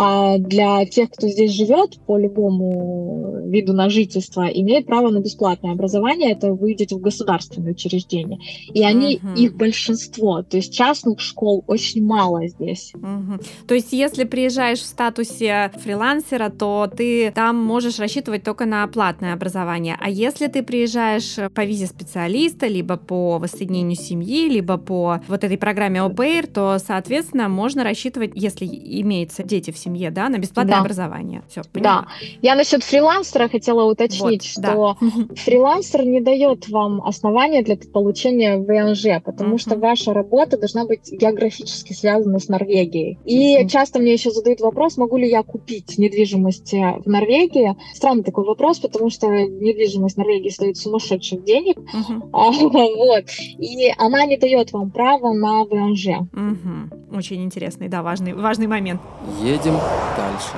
[0.03, 5.73] А для тех, кто здесь живет по любому виду на жительство, имеет право на бесплатное
[5.73, 6.33] образование.
[6.33, 8.39] Это вы идете в государственное учреждение.
[8.73, 9.35] И они, угу.
[9.35, 10.43] их большинство.
[10.43, 12.93] То есть частных школ очень мало здесь.
[12.95, 13.41] Угу.
[13.69, 19.35] То есть если приезжаешь в статусе фрилансера, то ты там можешь рассчитывать только на платное
[19.35, 19.99] образование.
[20.01, 25.59] А если ты приезжаешь по визе специалиста, либо по воссоединению семьи, либо по вот этой
[25.59, 30.81] программе ОПР, то, соответственно, можно рассчитывать, если имеются дети в семье, да, на бесплатное да.
[30.81, 31.43] образование.
[31.49, 32.07] Все, Да.
[32.43, 35.35] Я насчет фрилансера хотела уточнить, вот, что да.
[35.35, 39.59] фрилансер не дает вам основания для получения ВНЖ, потому uh-huh.
[39.59, 43.19] что ваша работа должна быть географически связана с Норвегией.
[43.25, 43.69] И uh-huh.
[43.69, 47.77] часто мне еще задают вопрос, могу ли я купить недвижимость в Норвегии.
[47.95, 51.79] Странный такой вопрос, потому что недвижимость в Норвегии стоит сумасшедших денег.
[52.33, 53.25] А, вот.
[53.59, 56.07] И она не дает вам права на ВНЖ.
[56.33, 57.17] Uh-huh.
[57.17, 59.01] Очень интересный, да, важный, важный момент.
[59.43, 59.81] Едем едем
[60.17, 60.57] дальше.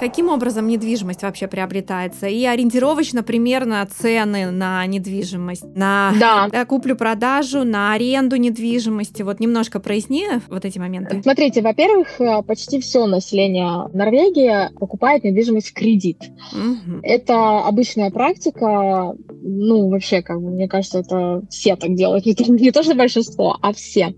[0.00, 2.26] Каким образом недвижимость вообще приобретается?
[2.26, 6.48] И ориентировочно примерно цены на недвижимость, на да.
[6.50, 9.22] Да, куплю-продажу, на аренду недвижимости.
[9.22, 11.22] Вот немножко проясни вот эти моменты.
[11.22, 16.18] Смотрите, во-первых, э, почти все население Норвегии покупает недвижимость в кредит.
[16.52, 16.98] Угу.
[17.02, 22.72] Это обычная практика, ну, вообще, как бы, мне кажется, это все так делают, не не
[22.72, 24.12] то что большинство, а все.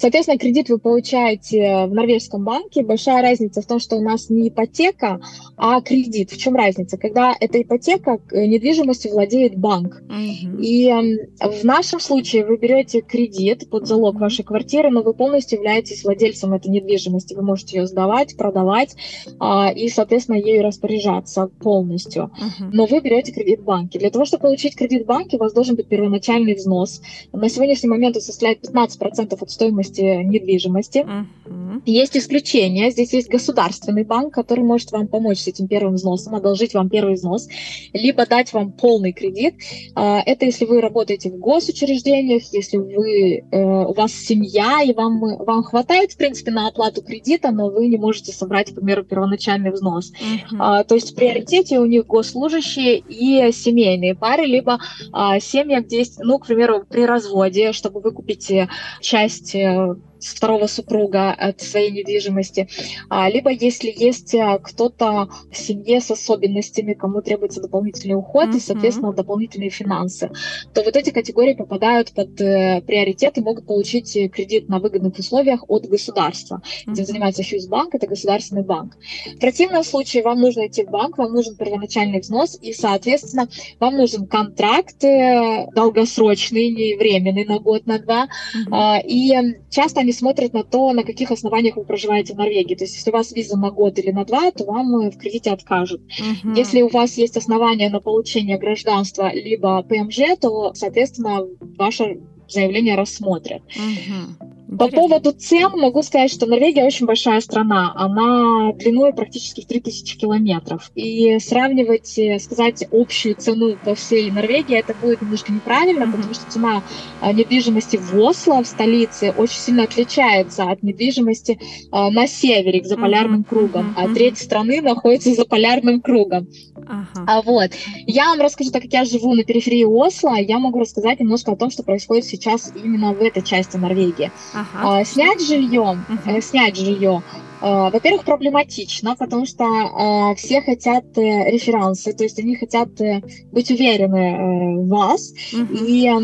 [0.00, 2.82] Соответственно, кредит вы получаете в норвежском банке.
[2.82, 5.20] Большая разница в том, что у нас не ипотека,
[5.58, 6.30] а кредит.
[6.30, 6.96] В чем разница?
[6.96, 10.00] Когда эта ипотека э, недвижимостью владеет банк.
[10.08, 10.60] Mm-hmm.
[10.62, 15.58] И э, в нашем случае вы берете кредит под залог вашей квартиры, но вы полностью
[15.58, 17.34] являетесь владельцем этой недвижимости.
[17.34, 22.30] Вы можете ее сдавать, продавать э, и, соответственно, ею распоряжаться полностью.
[22.40, 22.70] Mm-hmm.
[22.72, 23.98] Но вы берете кредит в банке.
[23.98, 27.02] Для того, чтобы получить кредит в банке, у вас должен быть первоначальный взнос.
[27.32, 30.98] На сегодняшний момент он составляет 15% от стоимости стоимости недвижимости.
[30.98, 31.82] Uh-huh.
[31.86, 32.90] Есть исключения.
[32.90, 37.14] Здесь есть государственный банк, который может вам помочь с этим первым взносом, одолжить вам первый
[37.14, 37.48] взнос,
[37.92, 39.54] либо дать вам полный кредит.
[39.94, 45.20] А, это если вы работаете в госучреждениях, если вы, э, у вас семья, и вам,
[45.20, 49.70] вам хватает, в принципе, на оплату кредита, но вы не можете собрать, к примеру, первоначальный
[49.70, 50.12] взнос.
[50.12, 50.84] Uh-huh.
[50.84, 54.78] То есть в приоритете у них госслужащие и семейные пары, либо
[55.12, 58.68] а, семья, где есть, ну, к примеру, при разводе, чтобы выкупить э,
[59.00, 62.68] часть э, с второго супруга от своей недвижимости,
[63.08, 68.56] а, либо если есть а, кто-то в семье с особенностями, кому требуется дополнительный уход mm-hmm.
[68.56, 70.30] и, соответственно, дополнительные финансы,
[70.74, 75.64] то вот эти категории попадают под э, приоритет и могут получить кредит на выгодных условиях
[75.68, 76.62] от государства.
[76.62, 76.92] Mm-hmm.
[76.92, 78.96] Этим занимается Хьюзбанк, это государственный банк.
[79.34, 83.96] В противном случае вам нужно идти в банк, вам нужен первоначальный взнос, и, соответственно, вам
[83.96, 89.02] нужен контракт э, долгосрочный, не временный, на год, на два, mm-hmm.
[89.04, 92.74] и часто они они смотрят на то, на каких основаниях вы проживаете в Норвегии.
[92.74, 95.18] То есть, если у вас виза на год или на два, то вам э, в
[95.18, 96.00] кредите откажут.
[96.00, 96.56] Uh-huh.
[96.56, 101.46] Если у вас есть основания на получение гражданства либо ПМЖ, то, соответственно,
[101.78, 103.62] ваше заявление рассмотрят.
[103.62, 104.50] Uh-huh.
[104.78, 107.92] По поводу цен могу сказать, что Норвегия очень большая страна.
[107.96, 110.92] Она длиной практически в 3000 километров.
[110.94, 116.12] И сравнивать, э, сказать общую цену по всей Норвегии, это будет немножко неправильно, mm-hmm.
[116.12, 116.82] потому что цена
[117.20, 121.58] а, недвижимости в Осло, в столице, очень сильно отличается от недвижимости
[121.90, 123.48] а, на севере, за полярным mm-hmm.
[123.48, 123.94] кругом.
[123.96, 126.46] А треть страны находится за полярным кругом.
[126.90, 127.24] Ага.
[127.26, 127.70] А вот.
[128.06, 131.56] Я вам расскажу, так как я живу на периферии Осло, я могу рассказать немножко о
[131.56, 134.32] том, что происходит сейчас именно в этой части Норвегии.
[134.52, 135.00] Ага.
[135.00, 137.22] А, снять жилье, uh снять жилье
[137.62, 143.20] Uh, во-первых, проблематично, потому что uh, все хотят uh, референсы, то есть они хотят э,
[143.52, 145.30] быть уверены в вас.
[145.52, 145.86] Uh-huh.
[145.86, 146.20] И Э,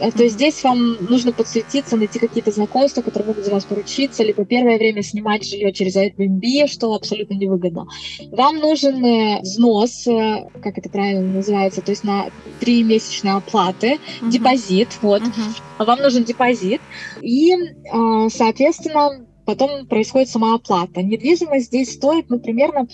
[0.00, 4.44] то есть здесь вам нужно подсветиться, найти какие-то знакомства, которые могут за вас поручиться, либо
[4.44, 7.86] первое время снимать жилье через Airbnb, что абсолютно невыгодно.
[8.30, 13.98] Вам нужен э, взнос, э, как это правильно называется, то есть на три месячные оплаты,
[14.20, 14.30] uh-huh.
[14.30, 15.22] депозит, вот.
[15.22, 15.84] Uh-huh.
[15.84, 16.80] Вам нужен депозит.
[17.20, 17.54] И,
[18.28, 21.02] соответственно, потом происходит сама оплата.
[21.02, 22.86] Недвижимость здесь стоит, ну, примерно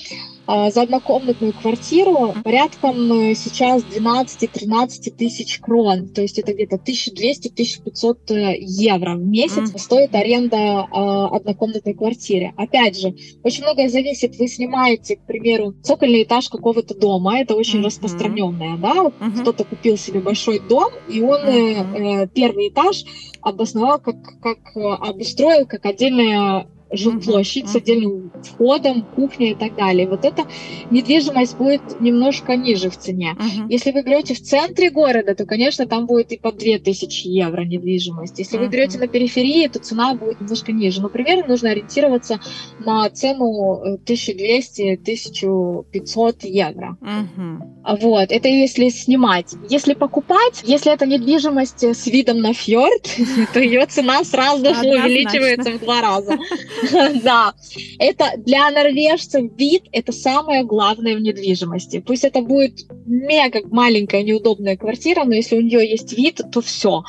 [0.46, 8.56] за однокомнатную квартиру порядком э, сейчас 12-13 тысяч крон, то есть это где-то 1200-1500 э,
[8.60, 9.78] евро в месяц mm.
[9.78, 12.52] стоит аренда а, однокомнатной квартиры.
[12.56, 17.80] Опять же, очень многое зависит, вы снимаете, к примеру, цокольный этаж какого-то дома, это очень
[17.80, 17.86] mm-hmm.
[17.86, 19.40] распространенное, да, mm-hmm.
[19.40, 22.30] кто-то купил себе большой дом, и он mm-hmm.
[22.34, 23.04] первый этаж
[23.40, 27.72] обосновал, как, как обустроил как отдельное жилплощадь uh-huh.
[27.72, 30.08] с отдельным входом, кухней и так далее.
[30.08, 30.44] Вот эта
[30.90, 33.36] недвижимость будет немножко ниже в цене.
[33.38, 33.66] Uh-huh.
[33.68, 38.38] Если вы берете в центре города, то, конечно, там будет и по 2000 евро недвижимость.
[38.38, 38.62] Если uh-huh.
[38.62, 41.02] вы берете на периферии, то цена будет немножко ниже.
[41.02, 42.40] Но примерно нужно ориентироваться
[42.78, 46.96] на цену 1200-1500 э, евро.
[47.00, 47.98] Uh-huh.
[48.00, 49.54] Вот, это если снимать.
[49.68, 53.08] Если покупать, если это недвижимость с видом на фьорд,
[53.52, 56.38] то ее цена сразу увеличивается в два раза.
[57.22, 57.54] Да,
[57.98, 62.00] это для норвежцев вид– это самое главное в недвижимости.
[62.00, 67.02] Пусть это будет мега маленькая неудобная квартира, но если у нее есть вид, то все.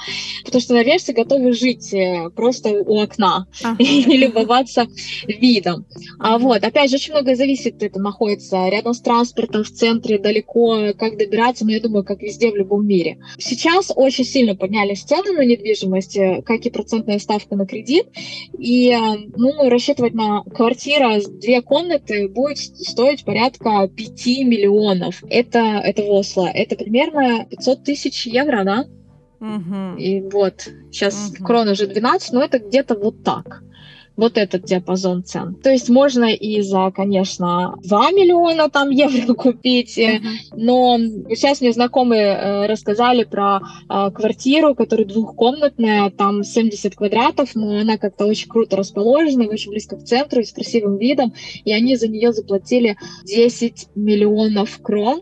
[0.45, 3.47] Потому что норвежцы готовы жить э, просто у окна
[3.79, 4.87] и любоваться
[5.27, 5.85] видом.
[6.19, 10.93] А вот, опять же, очень многое зависит, это находится рядом с транспортом, в центре, далеко,
[10.97, 13.19] как добираться, но я думаю, как везде в любом мире.
[13.37, 18.07] Сейчас очень сильно поднялись цены на недвижимость, э, как и процентная ставка на кредит,
[18.57, 25.23] и, э, ну, думаю, рассчитывать на квартира с две комнаты будет стоить порядка 5 миллионов.
[25.29, 26.47] Это, это в Осло.
[26.47, 28.85] Это примерно 500 тысяч евро, да?
[29.39, 29.97] Угу.
[29.97, 31.43] И вот, сейчас угу.
[31.43, 33.63] крон уже 12, но это где-то вот так
[34.17, 35.55] вот этот диапазон цен.
[35.55, 40.19] То есть можно и за, конечно, 2 миллиона там евро купить, uh-huh.
[40.55, 40.97] но
[41.29, 47.97] сейчас мне знакомые э, рассказали про э, квартиру, которая двухкомнатная, там 70 квадратов, но она
[47.97, 52.33] как-то очень круто расположена, очень близко к центру, с красивым видом, и они за нее
[52.33, 55.21] заплатили 10 миллионов крон,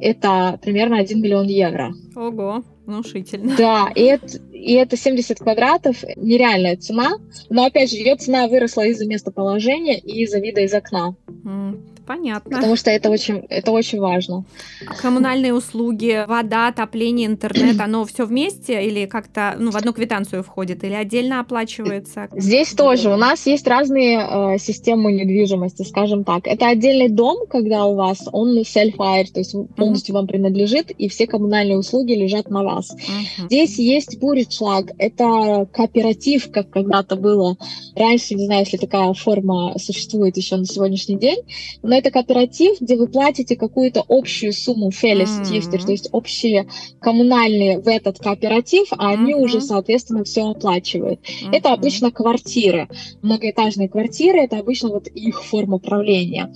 [0.00, 1.92] это примерно 1 миллион евро.
[2.16, 3.56] Ого, внушительно.
[3.56, 7.12] Да, и это, и это 70 квадратов, нереальная цена,
[7.50, 11.14] но опять же, ее цена выросла из-за местоположения и из-за вида из окна.
[12.06, 12.56] Понятно.
[12.56, 14.44] Потому что это очень, это очень важно.
[15.00, 20.84] Коммунальные услуги, вода, отопление, интернет, оно все вместе или как-то ну, в одну квитанцию входит
[20.84, 22.28] или отдельно оплачивается?
[22.32, 26.46] Здесь тоже у нас есть разные э, системы недвижимости, скажем так.
[26.46, 30.18] Это отдельный дом, когда у вас он self-hire, то есть полностью mm-hmm.
[30.18, 32.94] вам принадлежит, и все коммунальные услуги лежат на вас.
[32.94, 33.46] Mm-hmm.
[33.46, 37.56] Здесь есть буритшлаг, это кооператив, как когда-то было
[37.94, 41.38] раньше, не знаю, если такая форма существует еще на сегодняшний день,
[41.92, 45.84] но это кооператив, где вы платите какую-то общую сумму фелестифтер, mm-hmm.
[45.84, 46.66] то есть общие
[47.00, 49.42] коммунальные в этот кооператив, а они mm-hmm.
[49.42, 51.20] уже, соответственно, все оплачивают.
[51.20, 51.50] Mm-hmm.
[51.52, 52.88] Это обычно квартиры,
[53.20, 56.50] многоэтажные квартиры, это обычно вот их форма управления.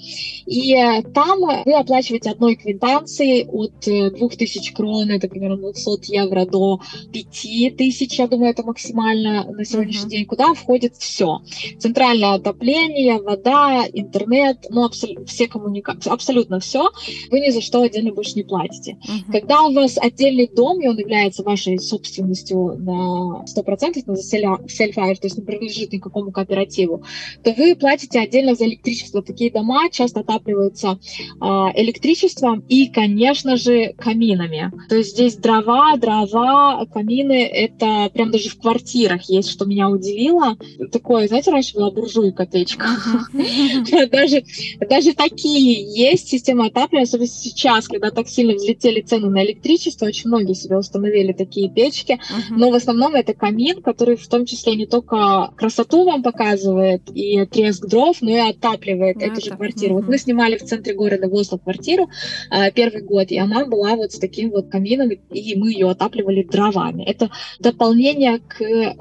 [0.46, 6.46] И э, там вы оплачиваете одной квитанцией от 2000 э, крон, это примерно 200 евро,
[6.46, 6.80] до
[7.12, 10.08] 5000, я думаю, это максимально на сегодняшний mm-hmm.
[10.08, 11.40] день, куда входит все.
[11.78, 16.90] Центральное отопление, вода, интернет, ну, абсолютно все коммуникации, абсолютно все,
[17.30, 18.96] вы ни за что отдельно больше не платите.
[19.04, 19.32] Uh-huh.
[19.32, 25.26] Когда у вас отдельный дом, и он является вашей собственностью на 100%, на self-hire, то
[25.26, 27.04] есть не принадлежит никакому кооперативу,
[27.42, 29.22] то вы платите отдельно за электричество.
[29.22, 30.98] Такие дома часто отапливаются
[31.40, 34.72] а, электричеством и, конечно же, каминами.
[34.88, 40.56] То есть здесь дрова, дрова, камины, это прям даже в квартирах есть, что меня удивило.
[40.92, 42.44] Такое, знаете, раньше была буржуйка.
[42.44, 44.10] Uh-huh.
[44.10, 44.44] даже,
[44.88, 50.28] даже такие есть системы отопления, особенно сейчас, когда так сильно взлетели цены на электричество, очень
[50.28, 52.56] многие себе установили такие печки, uh-huh.
[52.56, 57.44] но в основном это камин, который в том числе не только красоту вам показывает и
[57.46, 59.32] треск дров, но и отапливает uh-huh.
[59.32, 59.94] эту же квартиру.
[59.94, 60.02] Uh-huh.
[60.02, 62.08] Вот мы снимали в центре города в Осло квартиру
[62.50, 66.42] э, первый год, и она была вот с таким вот камином, и мы ее отапливали
[66.42, 67.04] дровами.
[67.04, 68.96] Это дополнение к,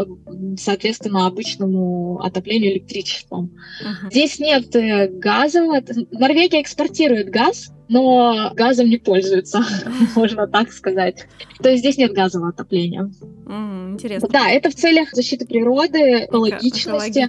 [0.57, 3.51] соответственно, обычному отоплению электричеством.
[3.83, 4.09] Uh-huh.
[4.11, 5.81] Здесь нет э, газового.
[6.11, 9.63] Норвегия экспортирует газ, но газом не пользуется,
[10.15, 11.25] можно так сказать.
[11.61, 13.09] То есть здесь нет газового отопления.
[13.47, 14.27] интересно.
[14.29, 17.27] Да, это в целях защиты природы, экологичности.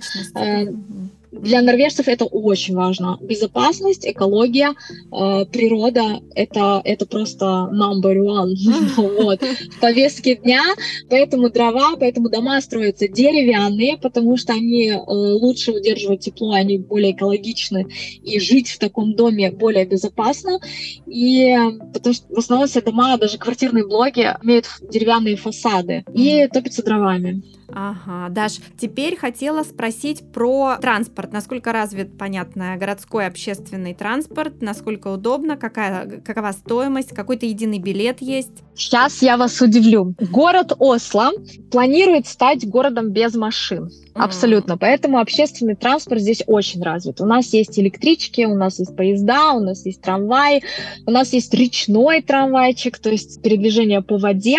[1.40, 3.18] Для норвежцев это очень важно.
[3.20, 8.54] Безопасность, экология, э, природа это, это просто number one
[8.96, 10.62] вот, в повестке дня.
[11.08, 17.12] Поэтому дрова, поэтому дома строятся деревянные, потому что они э, лучше удерживают тепло, они более
[17.12, 17.86] экологичны,
[18.22, 20.58] и жить в таком доме более безопасно.
[21.06, 21.56] И
[21.92, 27.42] потому что в основном все дома, даже квартирные блоки, имеют деревянные фасады и топятся дровами.
[27.72, 31.32] Ага, Даш, теперь хотела спросить про транспорт.
[31.32, 38.62] Насколько развит, понятно, городской общественный транспорт, насколько удобно, какая, какова стоимость, какой-то единый билет есть?
[38.76, 40.14] Сейчас я вас удивлю.
[40.30, 41.30] Город Осло
[41.70, 43.90] планирует стать городом без машин.
[44.14, 44.78] Абсолютно.
[44.78, 47.20] Поэтому общественный транспорт здесь очень развит.
[47.20, 50.62] У нас есть электрички, у нас есть поезда, у нас есть трамваи,
[51.06, 54.58] у нас есть речной трамвайчик, то есть передвижение по воде.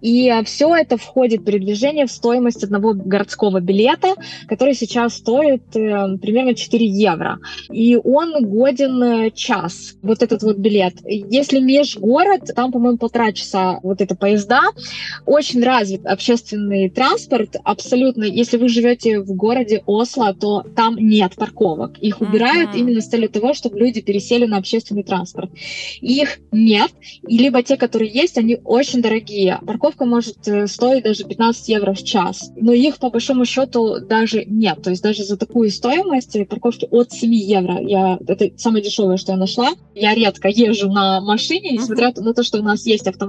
[0.00, 4.14] И все это входит передвижение в стоимость одного городского билета,
[4.46, 7.38] который сейчас стоит э, примерно 4 евро.
[7.70, 10.94] И он годен э, час, вот этот вот билет.
[11.04, 14.62] Если межгород, там, по-моему, полтора часа вот это поезда.
[15.26, 18.24] Очень развит общественный транспорт, абсолютно.
[18.24, 21.98] Если вы живете в городе Осло, то там нет парковок.
[21.98, 22.78] Их убирают uh-huh.
[22.78, 25.50] именно с целью того, чтобы люди пересели на общественный транспорт.
[26.00, 26.90] Их нет,
[27.26, 29.58] и либо те, которые есть, они очень дорогие.
[29.66, 34.44] Парковка может э, стоить даже 15 евро в час, но их по большому счету даже
[34.44, 34.82] нет.
[34.82, 39.32] То есть даже за такую стоимость парковки от 7 евро, я, это самое дешевое, что
[39.32, 39.70] я нашла.
[39.94, 42.20] Я редко езжу на машине, несмотря uh-huh.
[42.20, 43.27] на то, что у нас есть автомобиль.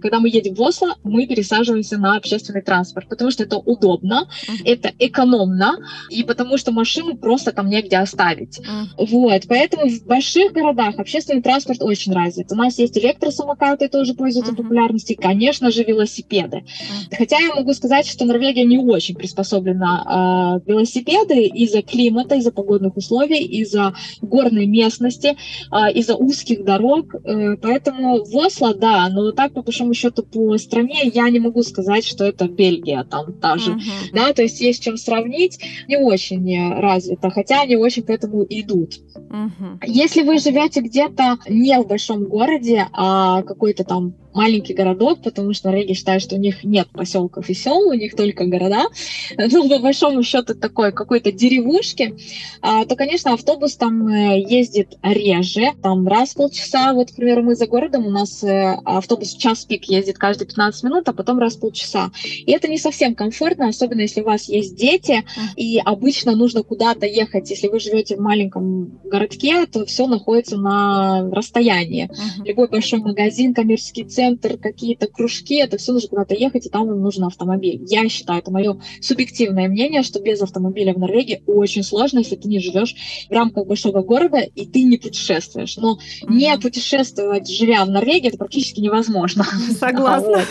[0.00, 4.62] Когда мы едем в Осло, мы пересаживаемся на общественный транспорт, потому что это удобно, uh-huh.
[4.64, 5.78] это экономно,
[6.10, 8.60] и потому что машину просто там негде оставить.
[8.60, 9.06] Mm.
[9.06, 12.52] Вот, поэтому в больших городах общественный транспорт очень развит.
[12.52, 14.56] У нас есть электросамокаты, тоже пользуются mm-hmm.
[14.56, 16.58] популярностью, конечно же, велосипеды.
[16.58, 17.16] Mm.
[17.16, 22.96] Хотя я могу сказать, что Норвегия не очень приспособлена э, велосипеды из-за климата, из-за погодных
[22.96, 25.36] условий, из-за горной местности,
[25.72, 27.14] э, из-за узких дорог.
[27.14, 31.62] Э, поэтому в Осло, да, но так по большому счету по стране я не могу
[31.62, 33.72] сказать, что это Бельгия там та же.
[33.72, 34.12] Mm-hmm.
[34.12, 35.58] Да, то есть есть чем сравнить,
[35.88, 38.94] не очень развито, хотя они очень к этому идут.
[39.14, 39.80] Угу.
[39.86, 45.68] Если вы живете где-то не в большом городе, а какой-то там маленький городок, потому что
[45.68, 48.84] Норвегия считает, что у них нет поселков и сел, у них только города,
[49.38, 52.16] ну, по большому счету, такой какой-то деревушки,
[52.60, 57.42] а, то, конечно, автобус там э, ездит реже, там раз в полчаса, вот, к примеру,
[57.42, 61.12] мы за городом, у нас э, автобус в час пик ездит каждые 15 минут, а
[61.12, 62.10] потом раз в полчаса.
[62.24, 65.24] И это не совсем комфортно, особенно если у вас есть дети,
[65.56, 67.50] и обычно нужно куда-то ехать.
[67.50, 72.08] Если вы живете в маленьком городке, то все находится на расстоянии.
[72.08, 72.46] Uh-huh.
[72.46, 76.86] Любой большой магазин, коммерческий центр, центр, какие-то кружки, это все нужно куда-то ехать, и там
[76.86, 77.80] вам нужен автомобиль.
[77.88, 82.48] Я считаю, это мое субъективное мнение, что без автомобиля в Норвегии очень сложно, если ты
[82.48, 82.94] не живешь
[83.28, 85.76] в рамках большого города, и ты не путешествуешь.
[85.76, 86.32] Но mm-hmm.
[86.32, 89.44] не путешествовать, живя в Норвегии, это практически невозможно.
[89.78, 90.42] Согласна.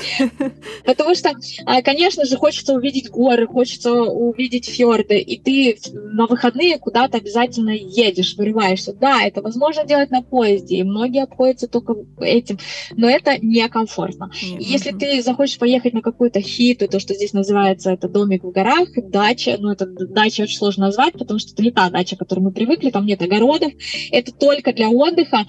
[0.86, 1.32] Потому что,
[1.66, 7.72] а, конечно же, хочется увидеть горы, хочется увидеть фьорды, и ты на выходные куда-то обязательно
[7.72, 8.94] едешь, вырываешься.
[8.94, 12.60] Да, это возможно делать на поезде, и многие обходятся только этим,
[12.96, 14.32] но это не некомфортно.
[14.34, 14.58] Mm-hmm.
[14.60, 18.90] Если ты захочешь поехать на какую-то хиту, то, что здесь называется, это домик в горах,
[18.96, 22.42] дача, ну, это дача очень сложно назвать, потому что это не та дача, к которой
[22.42, 23.72] мы привыкли, там нет огородов,
[24.12, 25.46] это только для отдыха,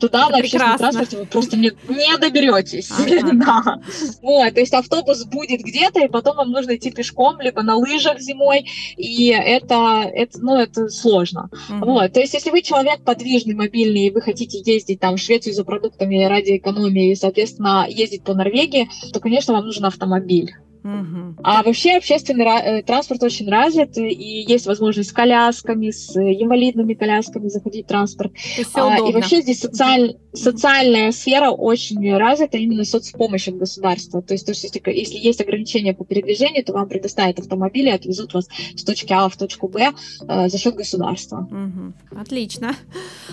[0.00, 2.88] туда это на общественном транспорте вы просто не, не доберетесь.
[3.44, 3.80] да.
[4.22, 8.20] Вот, то есть автобус будет где-то, и потом вам нужно идти пешком, либо на лыжах
[8.20, 11.50] зимой, и это, это ну, это сложно.
[11.52, 11.84] Mm-hmm.
[11.84, 15.54] Вот, то есть если вы человек подвижный, мобильный, и вы хотите ездить там в Швецию
[15.54, 20.54] за продуктами ради экономии, соответственно, соответственно, ездить по Норвегии, то, конечно, вам нужен автомобиль.
[20.82, 21.36] Угу.
[21.42, 27.48] А вообще общественный э, транспорт очень развит, и есть возможность с колясками, с инвалидными колясками
[27.48, 28.32] заходить в транспорт.
[28.74, 34.22] А, и вообще здесь социальный социальная сфера очень развита именно соцпомощь от государства.
[34.22, 38.48] То есть, то есть если, есть ограничения по передвижению, то вам предоставят автомобили, отвезут вас
[38.76, 39.92] с точки А в точку Б
[40.28, 41.48] э, за счет государства.
[41.50, 42.20] Угу.
[42.20, 42.74] Отлично.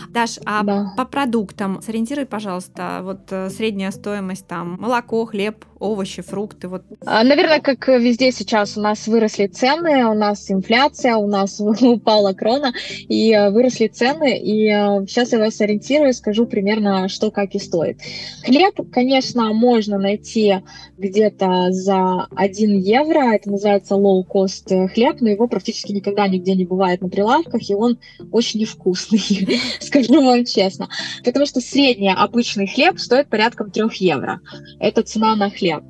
[0.09, 0.93] Даш, а да.
[0.97, 6.67] по продуктам сориентируй, пожалуйста, вот э, средняя стоимость там молоко, хлеб, овощи, фрукты.
[6.67, 6.83] Вот.
[7.05, 12.33] А, наверное, как везде сейчас у нас выросли цены, у нас инфляция, у нас упала
[12.33, 12.73] крона,
[13.09, 14.37] и э, выросли цены.
[14.37, 14.67] И
[15.07, 17.99] сейчас э, я вас ориентирую, скажу примерно, что как и стоит.
[18.43, 20.55] Хлеб, конечно, можно найти
[20.97, 23.33] где-то за 1 евро.
[23.33, 27.99] Это называется low-cost хлеб, но его практически никогда нигде не бывает на прилавках, и он
[28.31, 29.19] очень невкусный,
[29.79, 30.89] скажу вам честно.
[31.23, 34.41] Потому что средний обычный хлеб стоит порядком 3 евро.
[34.79, 35.83] Это цена на хлеб.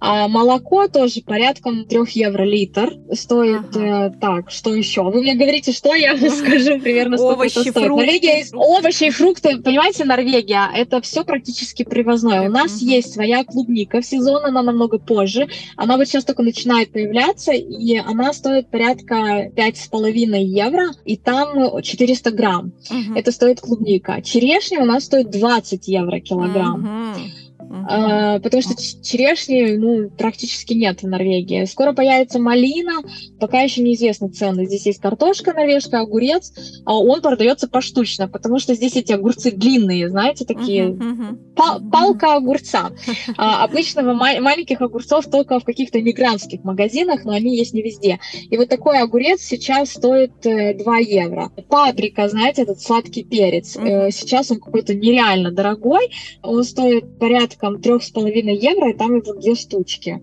[0.00, 3.76] А молоко тоже порядком 3 евро литр стоит.
[3.76, 4.06] Ага.
[4.06, 5.02] Э, так, что еще?
[5.02, 7.86] Вы мне говорите, что я скажу примерно, сколько овощи, это стоит.
[7.86, 8.06] Фрукты.
[8.06, 12.48] Норвегия, овощи и фрукты, понимаете, Норвегия, это все практически привозное.
[12.48, 15.48] У нас есть своя клубника в сезон, она намного позже.
[15.76, 22.30] Она вот сейчас только начинает появляться, и она стоит порядка 5,5 евро, и там 400
[22.30, 22.72] грамм.
[22.90, 23.14] Угу.
[23.16, 24.22] Это стоит клубника.
[24.22, 27.12] Черешня у нас стоит 20 евро килограмм.
[27.14, 27.47] Угу.
[27.58, 28.40] Uh-huh.
[28.40, 31.64] потому что черешни ну, практически нет в Норвегии.
[31.64, 33.02] Скоро появится малина,
[33.40, 34.66] пока еще неизвестны цены.
[34.66, 36.52] Здесь есть картошка норвежская, огурец,
[36.86, 42.36] а он продается поштучно, потому что здесь эти огурцы длинные, знаете, такие uh-huh, Пал- палка
[42.36, 42.92] огурца.
[43.36, 48.20] А, обычного ма- маленьких огурцов только в каких-то мигрантских магазинах, но они есть не везде.
[48.50, 51.50] И вот такой огурец сейчас стоит 2 э, евро.
[51.68, 54.10] Паприка, знаете, этот сладкий перец, uh-huh.
[54.12, 56.10] сейчас он какой-то нереально дорогой,
[56.42, 60.22] он стоит порядка порядком трех с половиной евро, и там его две штучки.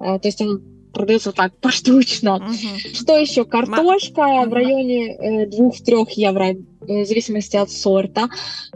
[0.00, 0.62] Э, то есть он
[0.92, 2.36] продается так поштучно.
[2.36, 2.94] Угу.
[2.94, 3.44] Что еще?
[3.44, 4.46] Картошка Ма...
[4.46, 8.28] в районе 2-3 э, евро в зависимости от сорта.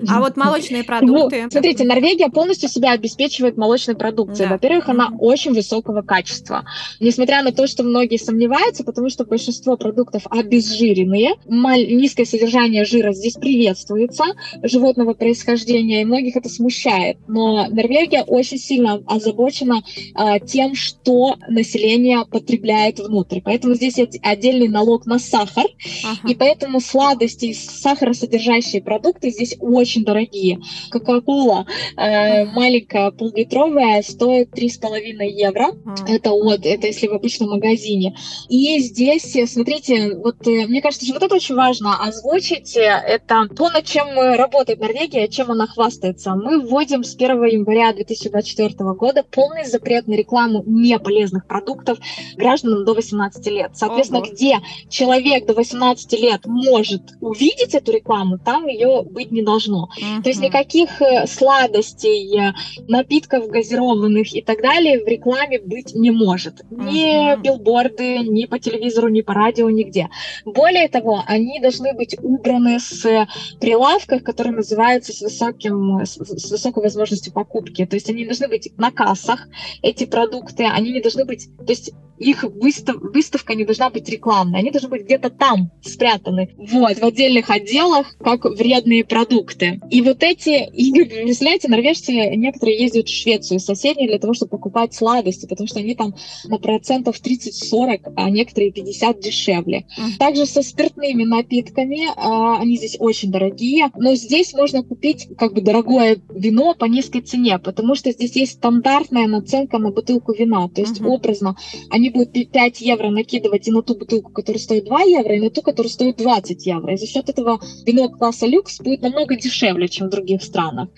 [0.09, 1.45] А вот молочные продукты?
[1.45, 4.49] Ну, смотрите, Норвегия полностью себя обеспечивает молочной продукцией.
[4.49, 4.55] Да.
[4.55, 6.65] Во-первых, она очень высокого качества.
[7.01, 13.35] Несмотря на то, что многие сомневаются, потому что большинство продуктов обезжиренные, низкое содержание жира здесь
[13.35, 14.25] приветствуется,
[14.63, 17.19] животного происхождения, и многих это смущает.
[17.27, 19.83] Но Норвегия очень сильно озабочена
[20.15, 23.41] а, тем, что население потребляет внутрь.
[23.43, 25.67] Поэтому здесь есть отдельный налог на сахар,
[26.05, 26.29] ага.
[26.29, 30.61] и поэтому сладости и сахар сахаросодержащие продукты здесь очень дорогие.
[30.91, 35.69] Кока-кола э, маленькая поллитровая стоит 3,5 евро.
[36.07, 38.17] Это вот, это если в обычном магазине.
[38.49, 42.77] И здесь, смотрите, вот э, мне кажется, что вот это очень важно озвучить.
[42.77, 46.35] Это то, над чем работает Норвегия, чем она хвастается.
[46.35, 51.99] Мы вводим с 1 января 2024 года полный запрет на рекламу неполезных продуктов
[52.37, 53.71] гражданам до 18 лет.
[53.75, 54.31] Соответственно, Ого.
[54.31, 59.89] где человек до 18 лет может увидеть эту рекламу, там ее быть не должно.
[59.97, 60.23] Uh-huh.
[60.23, 62.53] То есть никаких э, сладостей, э,
[62.89, 66.63] напитков газированных и так далее в рекламе быть не может.
[66.63, 66.91] Uh-huh.
[66.91, 70.09] Ни билборды, ни по телевизору, ни по радио, нигде.
[70.45, 73.27] Более того, они должны быть убраны с
[73.61, 77.85] прилавков, которые называются с, высоким, с, с высокой возможностью покупки.
[77.85, 79.49] То есть они должны быть на кассах,
[79.83, 81.49] эти продукты, они не должны быть...
[81.59, 86.55] То есть их выстав, выставка не должна быть рекламной, они должны быть где-то там спрятаны,
[86.57, 89.81] вот, в отдельных отделах, как вредные продукты.
[89.91, 90.93] И вот эти, и,
[91.25, 95.95] представляете, норвежцы некоторые ездят в Швецию, соседние, для того, чтобы покупать сладости, потому что они
[95.95, 99.87] там на процентов 30-40, а некоторые 50 дешевле.
[100.19, 105.61] Также со спиртными напитками, а, они здесь очень дорогие, но здесь можно купить как бы
[105.61, 110.81] дорогое вино по низкой цене, потому что здесь есть стандартная наценка на бутылку вина, то
[110.81, 111.09] есть uh-huh.
[111.09, 111.57] образно
[111.91, 115.41] они они будут 5 евро накидывать и на ту бутылку, которая стоит 2 евро, и
[115.41, 116.93] на ту, которая стоит 20 евро.
[116.93, 120.91] И за счет этого вино класса люкс будет намного дешевле, чем в других странах.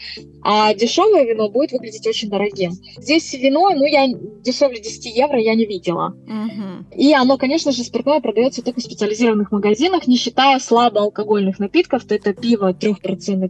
[0.43, 2.73] А дешевое вино будет выглядеть очень дорогим.
[2.99, 4.09] Здесь вино, ну, я
[4.43, 6.17] дешевле 10 евро я не видела.
[6.27, 6.97] Угу.
[6.97, 12.15] И оно, конечно же, спиртное продается только в специализированных магазинах, не считая слабоалкогольных напитков, то
[12.15, 12.97] это пиво 3%,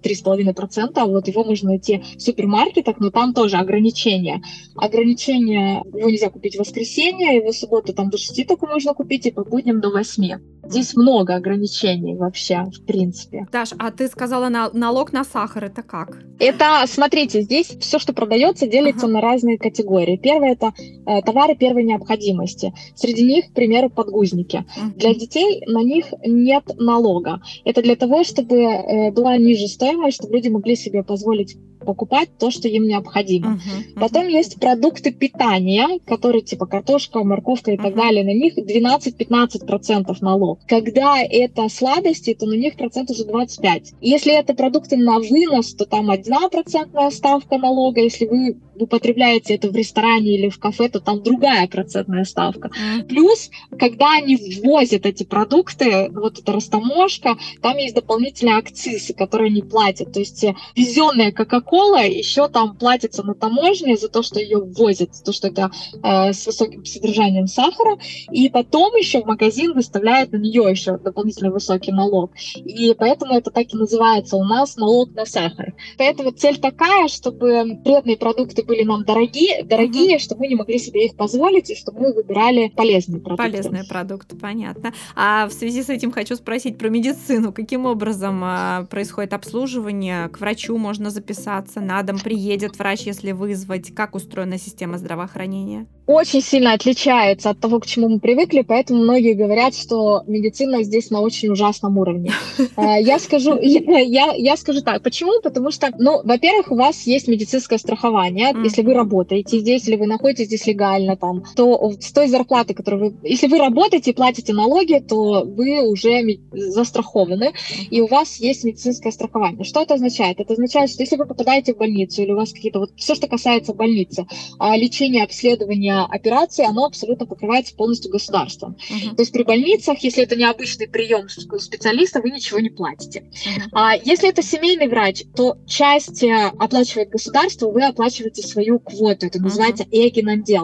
[0.01, 4.43] 3,5%, а вот его можно найти в супермаркетах, но там тоже ограничения.
[4.75, 9.30] Ограничения, его нельзя купить в воскресенье, его субботу там до 6 только можно купить, и
[9.30, 10.38] по будням до 8.
[10.68, 13.47] Здесь много ограничений вообще, в принципе.
[13.53, 16.18] Даш, а ты сказала на, налог на сахар, это как?
[16.38, 19.14] Это, смотрите, здесь все, что продается, делится ага.
[19.14, 20.16] на разные категории.
[20.16, 20.72] Первое это
[21.07, 22.72] э, товары первой необходимости.
[22.94, 24.64] Среди них, к примеру, подгузники.
[24.76, 24.92] Ага.
[24.97, 27.40] Для детей на них нет налога.
[27.64, 31.57] Это для того, чтобы э, была ниже стоимость, чтобы люди могли себе позволить
[31.87, 33.53] покупать то, что им необходимо.
[33.53, 34.01] Uh-huh, uh-huh.
[34.01, 37.82] Потом есть продукты питания, которые типа картошка, морковка и uh-huh.
[37.82, 38.24] так далее.
[38.24, 40.61] На них 12-15% налог.
[40.66, 43.95] Когда это сладости, то на них процент уже 25.
[44.01, 48.01] Если это продукты на вынос, то там 1% ставка налога.
[48.01, 52.70] Если вы употребляете это в ресторане или в кафе, то там другая процентная ставка.
[53.09, 59.62] Плюс, когда они ввозят эти продукты, вот эта растаможка, там есть дополнительные акцизы, которые они
[59.62, 60.12] платят.
[60.12, 65.14] То есть э, везенная Кока-Кола еще там платится на таможне за то, что ее ввозят,
[65.14, 65.70] за то, что это
[66.03, 67.99] э, с высоким содержанием сахара,
[68.31, 72.33] и потом еще в магазин выставляют на нее еще дополнительно высокий налог.
[72.57, 75.74] И поэтому это так и называется у нас налог на сахар.
[75.99, 80.21] Поэтому цель такая, чтобы вредные продукты были нам дорогие, дорогие, mm-hmm.
[80.21, 83.51] чтобы мы не могли себе их позволить, и чтобы мы выбирали полезные продукты.
[83.51, 84.93] Полезные продукты, понятно.
[85.14, 87.53] А в связи с этим хочу спросить про медицину.
[87.53, 90.29] Каким образом а, происходит обслуживание?
[90.29, 93.95] К врачу можно записаться, на дом приедет врач, если вызвать.
[93.95, 95.87] Как устроена система здравоохранения?
[96.07, 101.11] Очень сильно отличается от того, к чему мы привыкли, поэтому многие говорят, что медицина здесь
[101.11, 102.33] на очень ужасном уровне.
[102.77, 105.03] А, я скажу, я, я скажу так.
[105.03, 105.41] Почему?
[105.41, 110.07] Потому что, ну, во-первых, у вас есть медицинское страхование, если вы работаете здесь, или вы
[110.07, 113.29] находитесь здесь легально, там, то с той зарплаты, которую вы...
[113.29, 117.53] Если вы работаете и платите налоги, то вы уже застрахованы,
[117.91, 119.65] и у вас есть медицинское страхование.
[119.65, 120.39] Что это означает?
[120.39, 122.81] Это означает, что если вы попадаете в больницу, или у вас какие-то...
[122.81, 124.27] Вот все, что касается больницы,
[124.59, 128.76] а, лечения, обследования, операции, оно абсолютно покрывается полностью государством.
[128.90, 129.14] Uh-huh.
[129.14, 133.20] То есть при больницах, если это необычный прием специалиста, вы ничего не платите.
[133.20, 133.62] Uh-huh.
[133.72, 139.26] А если это семейный врач, то часть э, оплачивает государство, вы оплачиваете свою квоту.
[139.26, 139.90] Это называется uh-huh.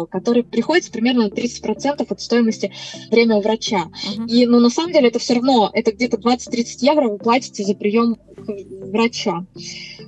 [0.07, 2.73] который приходится примерно на 30% от стоимости
[3.11, 3.91] время врача.
[3.91, 4.29] Uh-huh.
[4.29, 7.75] И, ну, на самом деле, это все равно, это где-то 20-30 евро вы платите за
[7.75, 9.45] прием врача.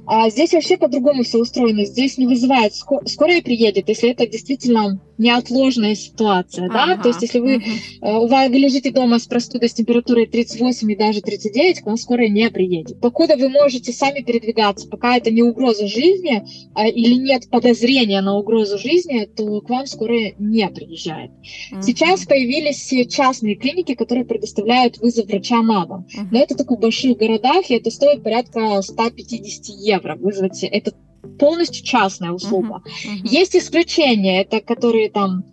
[0.06, 1.84] А здесь вообще по-другому все устроено.
[1.84, 7.38] Здесь не вызывает, скорая приедет, если это действительно неотложная ситуация, ага, да, то есть если
[7.38, 7.62] вы,
[8.00, 8.18] ага.
[8.18, 11.96] у вас, вы лежите дома с простудой с температурой 38 и даже 39, к вам
[11.96, 13.00] скорая не приедет.
[13.00, 16.44] Покуда вы можете сами передвигаться, пока это не угроза жизни
[16.74, 21.30] а, или нет подозрения на угрозу жизни, то к вам скорая не приезжает.
[21.72, 21.82] Ага.
[21.82, 26.28] Сейчас появились частные клиники, которые предоставляют вызов врача на дом, ага.
[26.30, 30.94] но это только в больших городах, и это стоит порядка 150 евро вызвать этот
[31.38, 32.82] полностью частная услуга.
[32.84, 33.28] Uh-huh, uh-huh.
[33.28, 35.44] Есть исключения, это которые там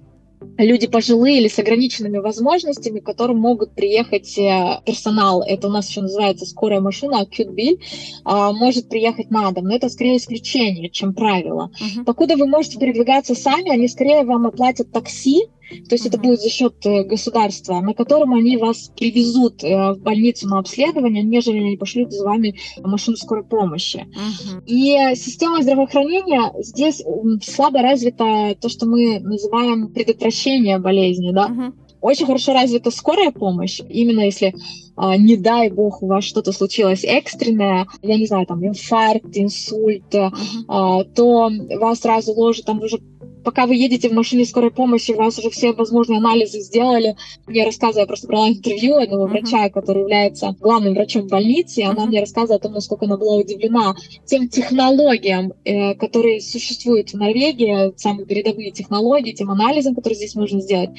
[0.58, 5.44] люди пожилые или с ограниченными возможностями, к которым могут приехать э, персонал.
[5.44, 7.80] Это у нас еще называется скорая машина, acute bill,
[8.24, 9.66] а, может приехать на дом.
[9.66, 11.72] Но это скорее исключение, чем правило.
[11.80, 12.04] Uh-huh.
[12.06, 15.44] Покуда вы можете передвигаться сами, они скорее вам оплатят такси,
[15.88, 16.10] то есть mm-hmm.
[16.10, 20.60] это будет за счет э, государства, на котором они вас привезут э, в больницу на
[20.60, 24.08] обследование, нежели они пошлют за вами машину скорой помощи.
[24.08, 24.66] Mm-hmm.
[24.66, 27.04] И система здравоохранения здесь
[27.44, 31.48] слабо развита то, что мы называем предотвращение болезни, да.
[31.48, 31.74] Mm-hmm.
[32.02, 34.56] Очень хорошо развита скорая помощь, именно если
[34.96, 40.14] а, не дай бог у вас что-то случилось экстренное, я не знаю, там инфаркт, инсульт,
[40.14, 40.32] uh-huh.
[40.68, 41.50] а, то
[41.80, 43.00] вас сразу ложат, там уже
[43.44, 47.16] пока вы едете в машине скорой помощи, у вас уже все возможные анализы сделали.
[47.48, 49.30] Я рассказываю, я просто брала интервью одного uh-huh.
[49.30, 52.08] врача, который является главным врачом больницы, и она uh-huh.
[52.08, 57.94] мне рассказывала о том, насколько она была удивлена тем технологиям, э, которые существуют в Норвегии,
[57.98, 60.92] самые передовые технологии, тем анализам, которые здесь можно сделать.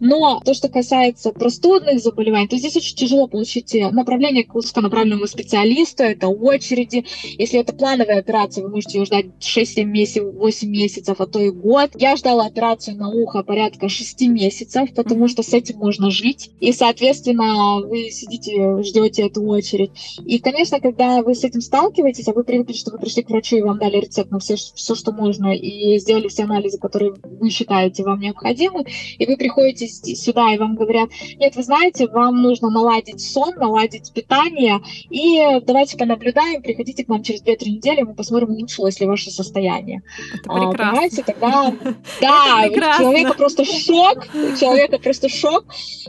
[0.00, 5.26] Но то, что касается простудных заболеваний, то здесь очень тяжело получить э, направление к узконаправленному
[5.26, 7.04] специалисту, это очереди.
[7.38, 11.50] Если это плановая операция, вы можете ее ждать 6-7 месяцев, 8 месяцев, а то и
[11.50, 11.89] год.
[11.94, 16.50] Я ждала операцию на ухо порядка 6 месяцев, потому что с этим можно жить.
[16.60, 19.90] И, соответственно, вы сидите, ждете эту очередь.
[20.24, 23.56] И, конечно, когда вы с этим сталкиваетесь, а вы привыкли, что вы пришли к врачу
[23.56, 27.50] и вам дали рецепт на все, все что можно, и сделали все анализы, которые вы
[27.50, 28.84] считаете вам необходимы,
[29.18, 34.12] и вы приходите сюда, и вам говорят, нет, вы знаете, вам нужно наладить сон, наладить
[34.12, 34.80] питание,
[35.10, 40.02] и давайте понаблюдаем, приходите к нам через 2-3 недели, мы посмотрим, улучшилось ли ваше состояние.
[40.34, 40.68] Это прекрасно.
[40.68, 41.74] А, понимаете, тогда
[42.20, 42.68] да,
[42.98, 44.26] человека просто шок,
[44.58, 45.64] человека просто шок.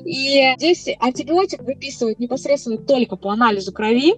[0.06, 4.16] И здесь антибиотик выписывают непосредственно только по анализу крови.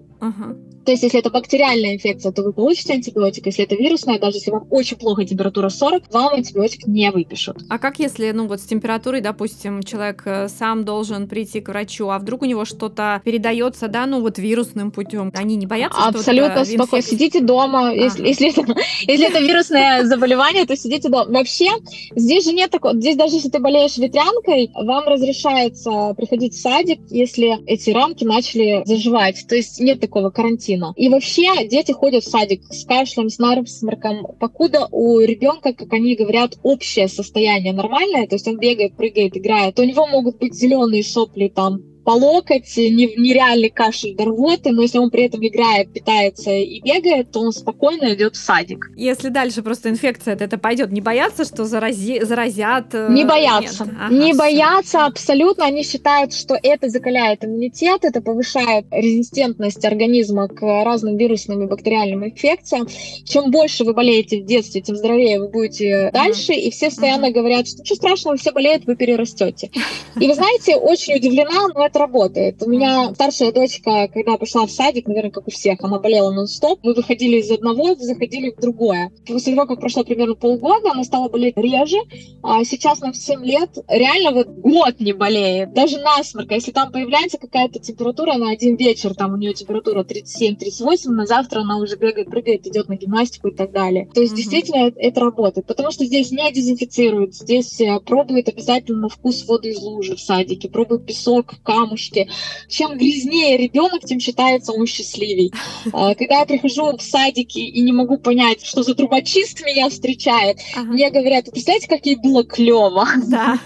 [0.86, 3.46] То есть, если это бактериальная инфекция, то вы получите антибиотик.
[3.46, 7.64] Если это вирусная, даже если вам очень плохо температура 40, вам антибиотик не выпишут.
[7.70, 12.10] А как если, ну вот с температурой, допустим, человек э, сам должен прийти к врачу,
[12.10, 15.32] а вдруг у него что-то передается, да, ну вот вирусным путем?
[15.34, 16.06] Они не боятся?
[16.06, 17.06] Абсолютно спокойно.
[17.06, 17.90] Сидите дома.
[17.90, 17.94] А.
[17.94, 18.76] Если, если, это,
[19.08, 21.32] если это вирусное заболевание, то сидите дома.
[21.32, 21.70] Вообще,
[22.16, 22.94] здесь же нет такого.
[22.96, 28.84] Здесь даже если ты болеешь ветрянкой, вам разрешается приходить в садик, если эти рамки начали
[28.86, 29.46] заживать.
[29.48, 30.94] То есть нет такого такого карантина.
[30.96, 36.16] И вообще дети ходят в садик с кашлем, с насморком, покуда у ребенка, как они
[36.16, 40.54] говорят, общее состояние нормальное, то есть он бегает, прыгает, играет, то у него могут быть
[40.54, 45.92] зеленые сопли там, по локоть, нереальный кашель до рвоты, но если он при этом играет,
[45.94, 48.90] питается и бегает, то он спокойно идет в садик.
[48.96, 52.94] Если дальше просто инфекция это пойдет, не боятся, что зарази, заразят?
[52.94, 53.84] Э, не боятся.
[53.84, 54.40] Ага, не все.
[54.40, 55.66] боятся абсолютно.
[55.66, 62.26] Они считают, что это закаляет иммунитет, это повышает резистентность организма к разным вирусным и бактериальным
[62.26, 62.88] инфекциям.
[63.26, 66.54] Чем больше вы болеете в детстве, тем здоровее вы будете дальше.
[66.54, 69.72] И все постоянно говорят, что ничего страшного, все болеют, вы перерастете.
[70.20, 72.62] И вы знаете, очень удивлена, но это работает.
[72.64, 76.80] У меня старшая дочка, когда пошла в садик, наверное, как у всех, она болела нон-стоп.
[76.84, 79.12] Мы выходили из одного, заходили в другое.
[79.28, 81.98] После того, как прошло примерно полгода, она стала болеть реже.
[82.42, 85.74] А сейчас на 7 лет реально вот год не болеет.
[85.74, 86.56] Даже насморка.
[86.56, 91.62] Если там появляется какая-то температура на один вечер, там у нее температура 37-38, на завтра
[91.62, 94.10] она уже бегает, прыгает, идет на гимнастику и так далее.
[94.14, 94.38] То есть mm-hmm.
[94.38, 95.68] действительно это работает.
[95.68, 100.20] Потому что здесь не дезинфицируют, здесь э, пробуют обязательно на вкус воду из лужи в
[100.20, 102.30] садике, пробуют песок, камень, камушки.
[102.68, 105.52] Чем грязнее ребенок, тем считается он счастливей.
[105.92, 110.60] А, когда я прихожу в садики и не могу понять, что за трубочист меня встречает,
[110.76, 110.86] ага.
[110.86, 113.08] мне говорят, представляете, как ей было клево.
[113.28, 113.60] Да.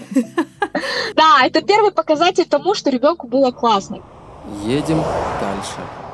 [1.14, 4.02] Да, это первый показатель тому, что ребенку было классно.
[4.66, 5.02] Едем
[5.40, 6.07] дальше.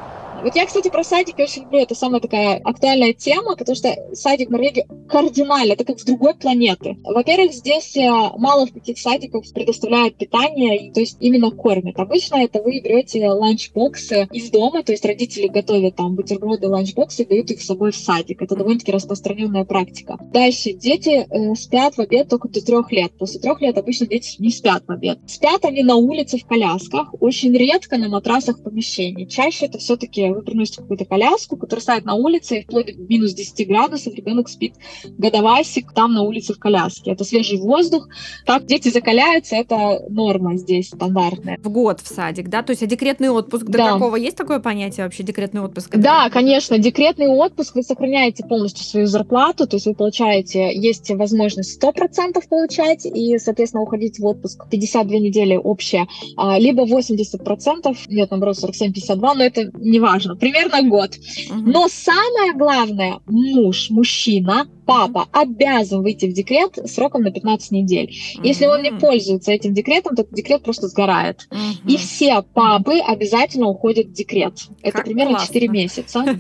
[0.45, 1.79] Вот я, кстати, про садики очень люблю.
[1.79, 6.35] Это самая такая актуальная тема, потому что садик в Норвегии кардинально, это как с другой
[6.35, 6.99] планеты.
[7.03, 11.99] Во-первых, здесь э, мало в каких садиках предоставляют питание, то есть именно кормят.
[11.99, 17.27] Обычно это вы берете ланчбоксы из дома, то есть родители готовят там бутерброды, ланчбоксы и
[17.27, 18.43] дают их с собой в садик.
[18.43, 20.19] Это довольно-таки распространенная практика.
[20.31, 20.75] Дальше.
[20.75, 23.13] Дети э, спят в обед только до трех лет.
[23.17, 25.21] После трех лет обычно дети не спят в обед.
[25.27, 29.25] Спят они на улице в колясках, очень редко на матрасах в помещении.
[29.25, 33.35] Чаще это все-таки вы приносите какую-то коляску, которая стоит на улице, и вплоть до минус
[33.35, 34.75] 10 градусов ребенок спит
[35.19, 37.13] годовасик там на улице в коляске.
[37.13, 38.09] Это свежий воздух.
[38.47, 41.59] Так дети закаляются, это норма здесь стандартная.
[41.63, 42.63] В год в садик, да?
[42.63, 43.93] То есть а декретный отпуск до да.
[43.93, 44.17] какого?
[44.17, 45.97] Есть такое понятие вообще, декретный отпуск?
[45.97, 46.79] Да, конечно.
[46.79, 53.07] Декретный отпуск, вы сохраняете полностью свою зарплату, то есть вы получаете, есть возможность 100% получать
[53.07, 56.07] и, соответственно, уходить в отпуск 52 недели общая,
[56.37, 61.11] а, либо 80%, нет, наоборот, 47-52, но это не важно примерно год.
[61.51, 61.59] Угу.
[61.59, 68.15] Но самое главное, муж, мужчина, папа обязан выйти в декрет сроком на 15 недель.
[68.43, 71.49] Если он не пользуется этим декретом, то декрет просто сгорает.
[71.87, 74.55] И все папы обязательно уходят в декрет.
[74.83, 75.55] Это как примерно классно.
[75.55, 76.25] 4 месяца.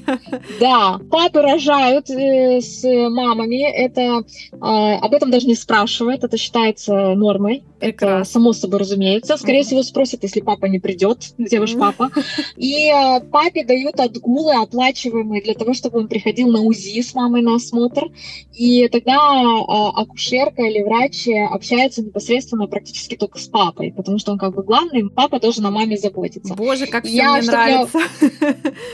[0.60, 4.24] Да, папы рожают э, с мамами, это
[4.60, 7.64] а, об этом даже не спрашивают, это считается нормой.
[7.80, 9.36] Это само собой разумеется.
[9.36, 12.10] Скорее всего спросят, если папа не придет, где ваш папа.
[12.56, 17.42] И а, папе дают отгулы оплачиваемые для того, чтобы он приходил на УЗИ с мамой
[17.42, 18.10] на осмотр.
[18.54, 24.38] И тогда а, акушерка или врач общается непосредственно практически только с папой, потому что он
[24.38, 26.54] как бы главный, папа должен о маме заботиться.
[26.54, 27.98] Боже, как все мне нравится.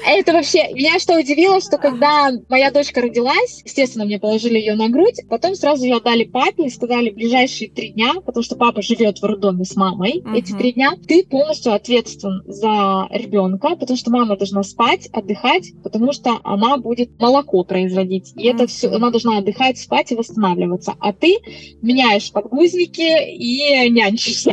[0.06, 0.72] Это вообще...
[0.72, 5.54] Меня что удивило, что когда моя дочка родилась, естественно, мне положили ее на грудь, потом
[5.54, 9.64] сразу ее отдали папе и сказали ближайшие три дня, потому что папа живет в роддоме
[9.64, 10.36] с мамой uh-huh.
[10.36, 16.12] эти три дня, ты полностью ответственен за ребенка, потому что мама должна спать, отдыхать, потому
[16.12, 18.32] что она будет молоко производить.
[18.36, 18.54] И uh-huh.
[18.54, 20.94] это все, она должна отдыхать, спать и восстанавливаться.
[21.00, 21.38] А ты
[21.82, 24.52] меняешь подгузники и нянчишься.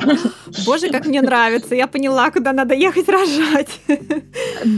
[0.65, 1.75] Боже, как мне нравится.
[1.75, 3.69] Я поняла, куда надо ехать рожать.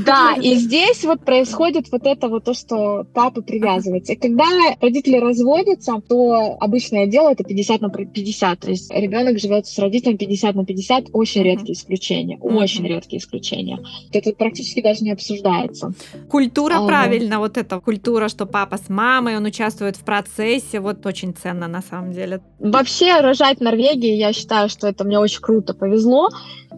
[0.05, 4.13] Да, и здесь вот происходит вот это вот то, что папа привязывается.
[4.13, 4.45] И когда
[4.81, 8.59] родители разводятся, то обычное дело это 50 на 50.
[8.59, 11.05] То есть ребенок живет с родителем 50 на 50.
[11.13, 12.37] Очень редкие исключения.
[12.39, 13.79] Очень редкие исключения.
[14.11, 15.93] Это практически даже не обсуждается.
[16.29, 21.05] Культура а, правильно, вот эта культура, что папа с мамой, он участвует в процессе, вот
[21.05, 22.41] очень ценно на самом деле.
[22.59, 26.29] Вообще рожать в Норвегии, я считаю, что это мне очень круто повезло.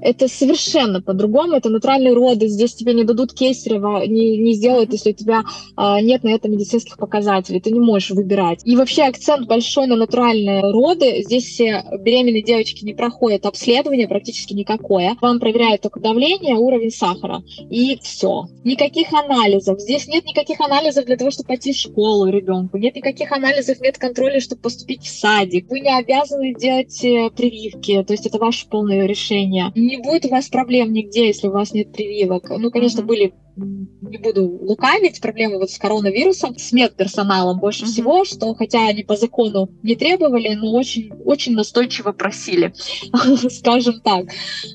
[0.02, 5.12] Это совершенно по-другому, это натуральные роды, здесь тебе не дадут кесарева, не, не сделают, если
[5.12, 5.44] у тебя
[5.76, 8.62] а, нет на это медицинских показателей, ты не можешь выбирать.
[8.66, 14.54] И вообще акцент большой на натуральные роды, здесь все беременные девочки не проходят обследование практически
[14.54, 18.46] никакое, вам проверяют только давление, уровень сахара, и все.
[18.64, 23.32] Никаких анализов, здесь нет никаких анализов для того, чтобы пойти в школу ребенку, нет никаких
[23.32, 28.38] анализов медконтроля, чтобы поступить в садик, вы не обязаны делать э, прививки, то есть это
[28.38, 32.50] ваше полное решение не будет у вас проблем нигде, если у вас нет прививок.
[32.50, 33.06] Ну, конечно, mm-hmm.
[33.06, 37.88] были не буду лукавить, проблемы вот с коронавирусом, с медперсоналом больше mm-hmm.
[37.88, 42.74] всего, что хотя они по закону не требовали, но очень, очень настойчиво просили,
[43.50, 44.28] скажем так.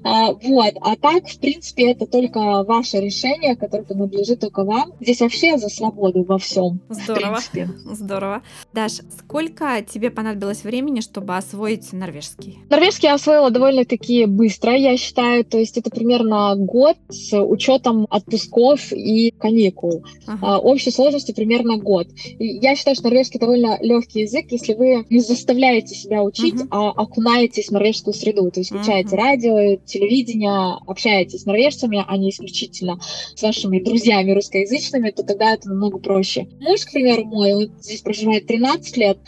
[0.05, 0.74] А, вот.
[0.81, 4.93] А так, в принципе, это только ваше решение, которое принадлежит только вам.
[5.01, 6.81] Здесь вообще за свободу во всем.
[6.89, 7.39] Здорово.
[7.85, 8.43] Здорово.
[8.72, 12.59] Даш, сколько тебе понадобилось времени, чтобы освоить норвежский?
[12.68, 15.45] Норвежский я освоила довольно-таки быстро, я считаю.
[15.45, 20.05] То есть это примерно год с учетом отпусков и каникул.
[20.27, 20.39] Ага.
[20.43, 22.09] А, общей сложностью примерно год.
[22.39, 26.67] И я считаю, что норвежский довольно легкий язык, если вы не заставляете себя учить, uh
[26.71, 28.51] а окунаетесь в норвежскую среду.
[28.51, 32.99] То есть включаете uh радио, телевидение, общаетесь с норвежцами, а не исключительно
[33.35, 36.49] с вашими друзьями русскоязычными, то тогда это намного проще.
[36.61, 39.19] Муж, к примеру, мой, он здесь проживает 13 лет,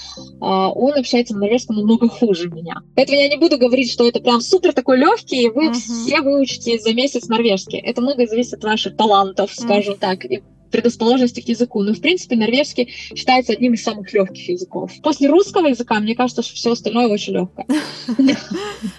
[0.41, 2.83] а, он общается на норвежском намного хуже меня.
[2.95, 6.21] Поэтому я не буду говорить, что это прям супер такой легкий, и вы uh все
[6.21, 7.79] выучите за месяц норвежский.
[7.79, 11.83] Это многое зависит от ваших талантов, скажем uh так, и предрасположенности к языку.
[11.83, 14.93] Но, в принципе, норвежский считается одним из самых легких языков.
[15.03, 17.67] После русского языка, мне кажется, что все остальное очень легкое.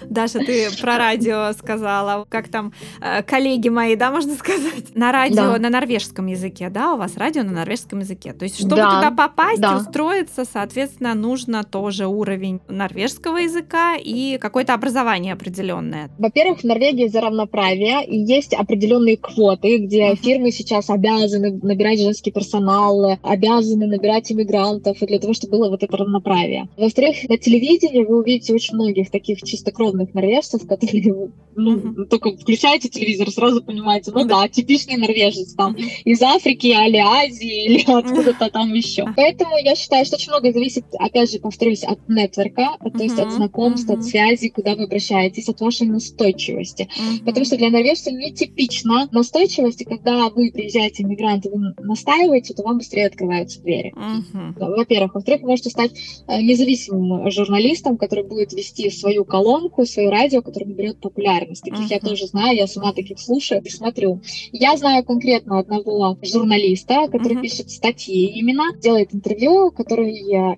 [0.02, 2.24] Даша, ты про радио сказала.
[2.28, 4.94] Как там э, коллеги мои, да, можно сказать?
[4.94, 6.94] На радио на норвежском языке, да?
[6.94, 8.32] У вас радио на норвежском языке.
[8.32, 15.32] То есть, чтобы туда попасть, устроиться, соответственно, нужно тоже уровень норвежского языка и какое-то образование
[15.32, 16.10] определенное.
[16.18, 22.30] Во-первых, в Норвегии за равноправие и есть определенные квоты, где фирмы сейчас обязаны набирать женский
[22.30, 26.68] персонал, обязаны набирать иммигрантов, и для того, чтобы было вот это равноправие.
[26.76, 32.04] Во-вторых, на телевидении вы увидите очень многих таких чистокровных норвежцев, которые ну, mm-hmm.
[32.06, 37.84] только включаете телевизор, сразу понимаете, ну да, типичный норвежец там из Африки, или Азии, или
[37.90, 39.04] откуда-то там еще.
[39.16, 43.32] Поэтому я считаю, что очень много зависит, опять же, повторюсь, от нетворка, то есть от
[43.32, 46.88] знакомств, от связи, куда вы обращаетесь, от вашей настойчивости.
[47.24, 53.06] Потому что для норвежца нетипично настойчивости, когда вы приезжаете иммигранты вы настаиваете, то вам быстрее
[53.06, 53.92] открываются двери.
[53.96, 54.76] Uh-huh.
[54.76, 55.14] Во-первых.
[55.14, 55.92] Во-вторых, вы можете стать
[56.28, 61.62] э, независимым журналистом, который будет вести свою колонку, свое радио, которое наберет популярность.
[61.62, 61.94] Таких uh-huh.
[61.94, 64.20] я тоже знаю, я сама таких слушаю и смотрю.
[64.52, 67.42] Я знаю конкретно одного журналиста, который uh-huh.
[67.42, 70.10] пишет статьи именно, делает интервью, который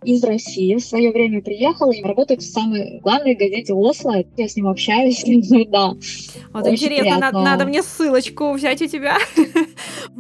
[0.05, 4.24] из России в свое время приехал и работает в самой главной газете Осло.
[4.36, 5.22] Я с ним общаюсь,
[5.68, 5.95] да.
[6.53, 9.16] Вот интересно, надо, надо мне ссылочку взять у тебя.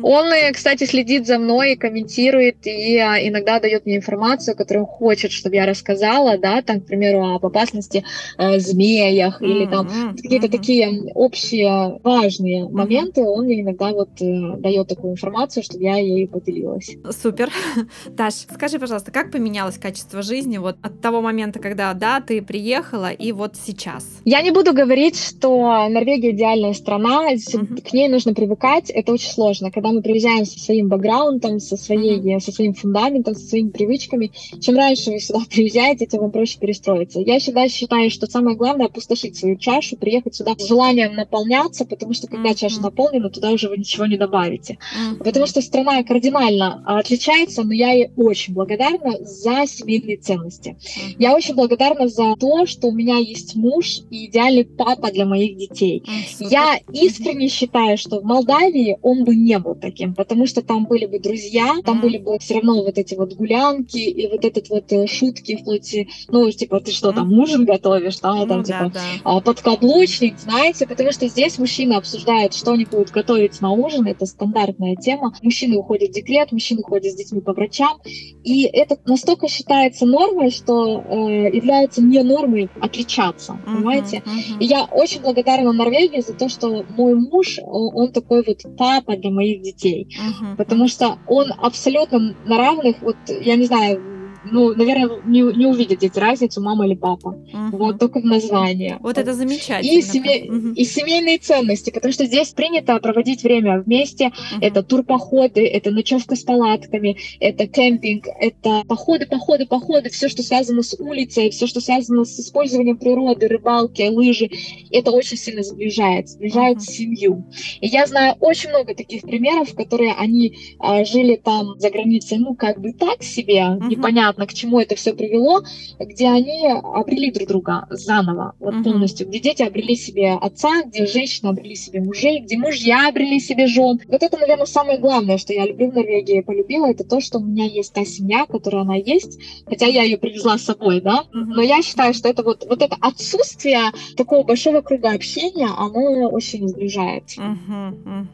[0.02, 0.32] Он,
[0.62, 5.66] кстати, следит за мной, комментирует и а, иногда дает мне информацию, которую хочет, чтобы я
[5.66, 8.04] рассказала, да, там, к примеру, об опасности
[8.38, 9.46] э, змеях mm-hmm.
[9.46, 10.22] или там mm-hmm.
[10.22, 15.96] какие-то такие общие важные моменты, он мне иногда вот э, дает такую информацию, чтобы я
[15.96, 16.94] ей поделилась.
[17.10, 17.50] Супер.
[18.06, 23.10] Даш, скажи, пожалуйста, как поменялось качество жизни вот от того момента, когда, да, ты приехала,
[23.10, 24.06] и вот сейчас?
[24.24, 27.82] Я не буду говорить, что Норвегия идеальная страна, mm-hmm.
[27.82, 29.72] к ней нужно привыкать, это очень сложно.
[29.72, 34.32] Когда мы приезжаем со своим бэкграундом, со, своей, со своим фундаментом, со своими привычками.
[34.60, 37.20] Чем раньше вы сюда приезжаете, тем вам проще перестроиться.
[37.20, 42.14] Я всегда считаю, что самое главное опустошить свою чашу, приехать сюда с желанием наполняться, потому
[42.14, 44.78] что когда чаша наполнена, туда уже вы ничего не добавите.
[45.18, 50.76] Потому что страна кардинально отличается, но я ей очень благодарна за семейные ценности.
[51.18, 55.56] Я очень благодарна за то, что у меня есть муж и идеальный папа для моих
[55.56, 56.02] детей.
[56.38, 60.86] Я искренне считаю, что в Молдавии он бы не был таким таким, потому что там
[60.86, 64.68] были бы друзья, там были бы все равно вот эти вот гулянки и вот этот
[64.70, 65.94] вот э, шутки вплоть,
[66.28, 69.40] ну, типа, ты что, там ужин готовишь, там, ну, типа, да, да.
[69.40, 74.96] подкаблучник, знаете, потому что здесь мужчины обсуждают, что они будут готовить на ужин, это стандартная
[74.96, 75.32] тема.
[75.42, 78.00] Мужчины уходят в декрет, мужчины ходят с детьми по врачам,
[78.42, 84.22] и это настолько считается нормой, что э, является не нормой отличаться, uh-huh, понимаете?
[84.26, 84.58] Uh-huh.
[84.58, 89.30] И я очень благодарна Норвегии за то, что мой муж, он, такой вот папа для
[89.30, 90.08] моих детей детей.
[90.56, 94.04] Потому что он абсолютно на равных, вот я не знаю,
[94.44, 97.36] ну, наверное, не, не увидят дети разницу, мама или папа.
[97.52, 97.70] Uh-huh.
[97.72, 98.96] Вот, только в названии.
[99.00, 99.98] Вот это замечательно.
[99.98, 100.74] И, семей, uh-huh.
[100.74, 104.26] и семейные ценности, потому что здесь принято проводить время вместе.
[104.26, 104.58] Uh-huh.
[104.60, 110.82] Это турпоходы, это ночевка с палатками, это кемпинг, это походы, походы, походы, все, что связано
[110.82, 114.50] с улицей, все, что связано с использованием природы, рыбалки, лыжи.
[114.90, 116.92] Это очень сильно сближает, сближает uh-huh.
[116.92, 117.46] семью.
[117.80, 122.54] И я знаю очень много таких примеров, которые они а, жили там за границей, ну,
[122.54, 123.88] как бы так себе, uh-huh.
[123.88, 125.62] непонятно, понятно, к чему это все привело,
[125.98, 128.84] где они обрели друг друга заново, вот uh-huh.
[128.84, 133.66] полностью, где дети обрели себе отца, где женщины обрели себе мужей, где мужья обрели себе
[133.66, 134.00] жен.
[134.08, 137.44] Вот это, наверное, самое главное, что я люблю в Норвегии, полюбила, это то, что у
[137.44, 141.44] меня есть та семья, которая она есть, хотя я ее привезла с собой, да, uh-huh.
[141.54, 143.80] но я считаю, что это вот, вот это отсутствие
[144.16, 147.24] такого большого круга общения, оно очень сближает.
[147.36, 148.26] Uh-huh.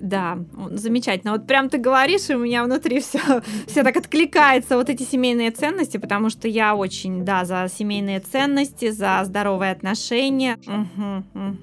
[0.00, 0.38] Да,
[0.70, 1.32] замечательно.
[1.32, 3.20] Вот прям ты говоришь, и у меня внутри все,
[3.66, 8.90] все так откликается, вот эти семейные ценности, потому что я очень, да, за семейные ценности,
[8.90, 10.58] за здоровые отношения.
[10.66, 11.56] Угу,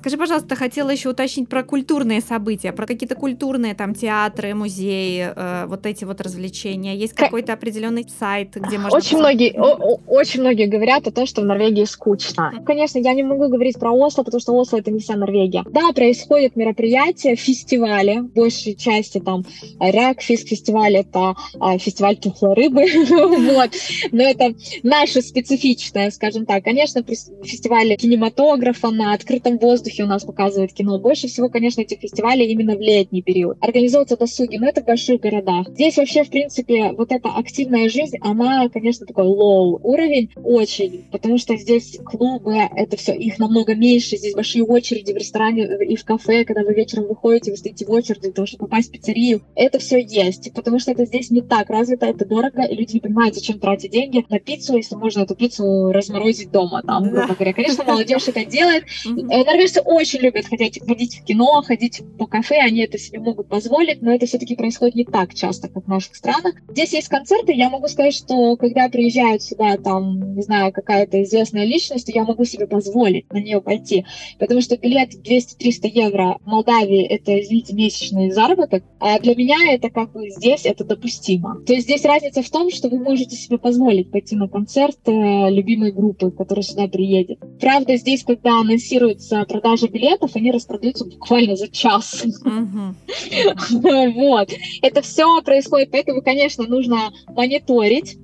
[0.00, 5.66] Скажи, пожалуйста, хотела еще уточнить про культурные события, про какие-то культурные там театры, музеи, э,
[5.66, 6.96] вот эти вот развлечения.
[6.96, 8.96] Есть какой-то определенный сайт, где можно...
[8.96, 12.50] Очень многие, о, очень многие говорят о том, что в Норвегии скучно.
[12.64, 15.64] Конечно, я не могу говорить про Осло, потому что Осло это не вся Норвегия.
[15.70, 19.44] Да, происходят мероприятия, фестивали, большей части там
[19.78, 22.86] Ракфист фестиваль, это а, фестиваль тухлой рыбы,
[23.52, 23.70] вот.
[24.12, 26.64] Но это наше специфичное, скажем так.
[26.64, 30.98] Конечно, фестивали кинематографа на открытом воздухе, воздухе у нас показывают кино.
[30.98, 33.56] Больше всего, конечно, этих фестивалей именно в летний период.
[33.60, 35.68] Организовываются досуги, но это в больших городах.
[35.70, 41.38] Здесь вообще, в принципе, вот эта активная жизнь, она, конечно, такой low уровень очень, потому
[41.38, 46.04] что здесь клубы, это все, их намного меньше, здесь большие очереди в ресторане и в
[46.04, 49.42] кафе, когда вы вечером выходите, вы стоите в очереди для того, чтобы попасть в пиццерию.
[49.54, 53.00] Это все есть, потому что это здесь не так развито, это дорого, и люди не
[53.00, 57.52] понимают, зачем тратить деньги на пиццу, если можно эту пиццу разморозить дома, там, грубо говоря.
[57.52, 58.84] Конечно, молодежь это делает.
[59.04, 64.02] Норвежцы очень любят ходить, ходить в кино, ходить по кафе, они это себе могут позволить,
[64.02, 66.54] но это все-таки происходит не так часто, как в наших странах.
[66.68, 71.64] Здесь есть концерты, я могу сказать, что когда приезжают сюда, там, не знаю, какая-то известная
[71.64, 74.04] личность, я могу себе позволить на нее пойти,
[74.38, 79.90] потому что билет 200-300 евро в Молдавии— это, извините, месячный заработок, а для меня это
[79.90, 81.62] как бы здесь это допустимо.
[81.66, 85.50] То есть здесь разница в том, что вы можете себе позволить пойти на концерт э,
[85.50, 87.38] любимой группы, которая сюда приедет.
[87.60, 92.24] Правда, здесь, когда анонсируется продажа билетов, они распродаются буквально за час.
[93.70, 94.48] Вот.
[94.82, 98.16] Это все происходит, поэтому, конечно, нужно мониторить,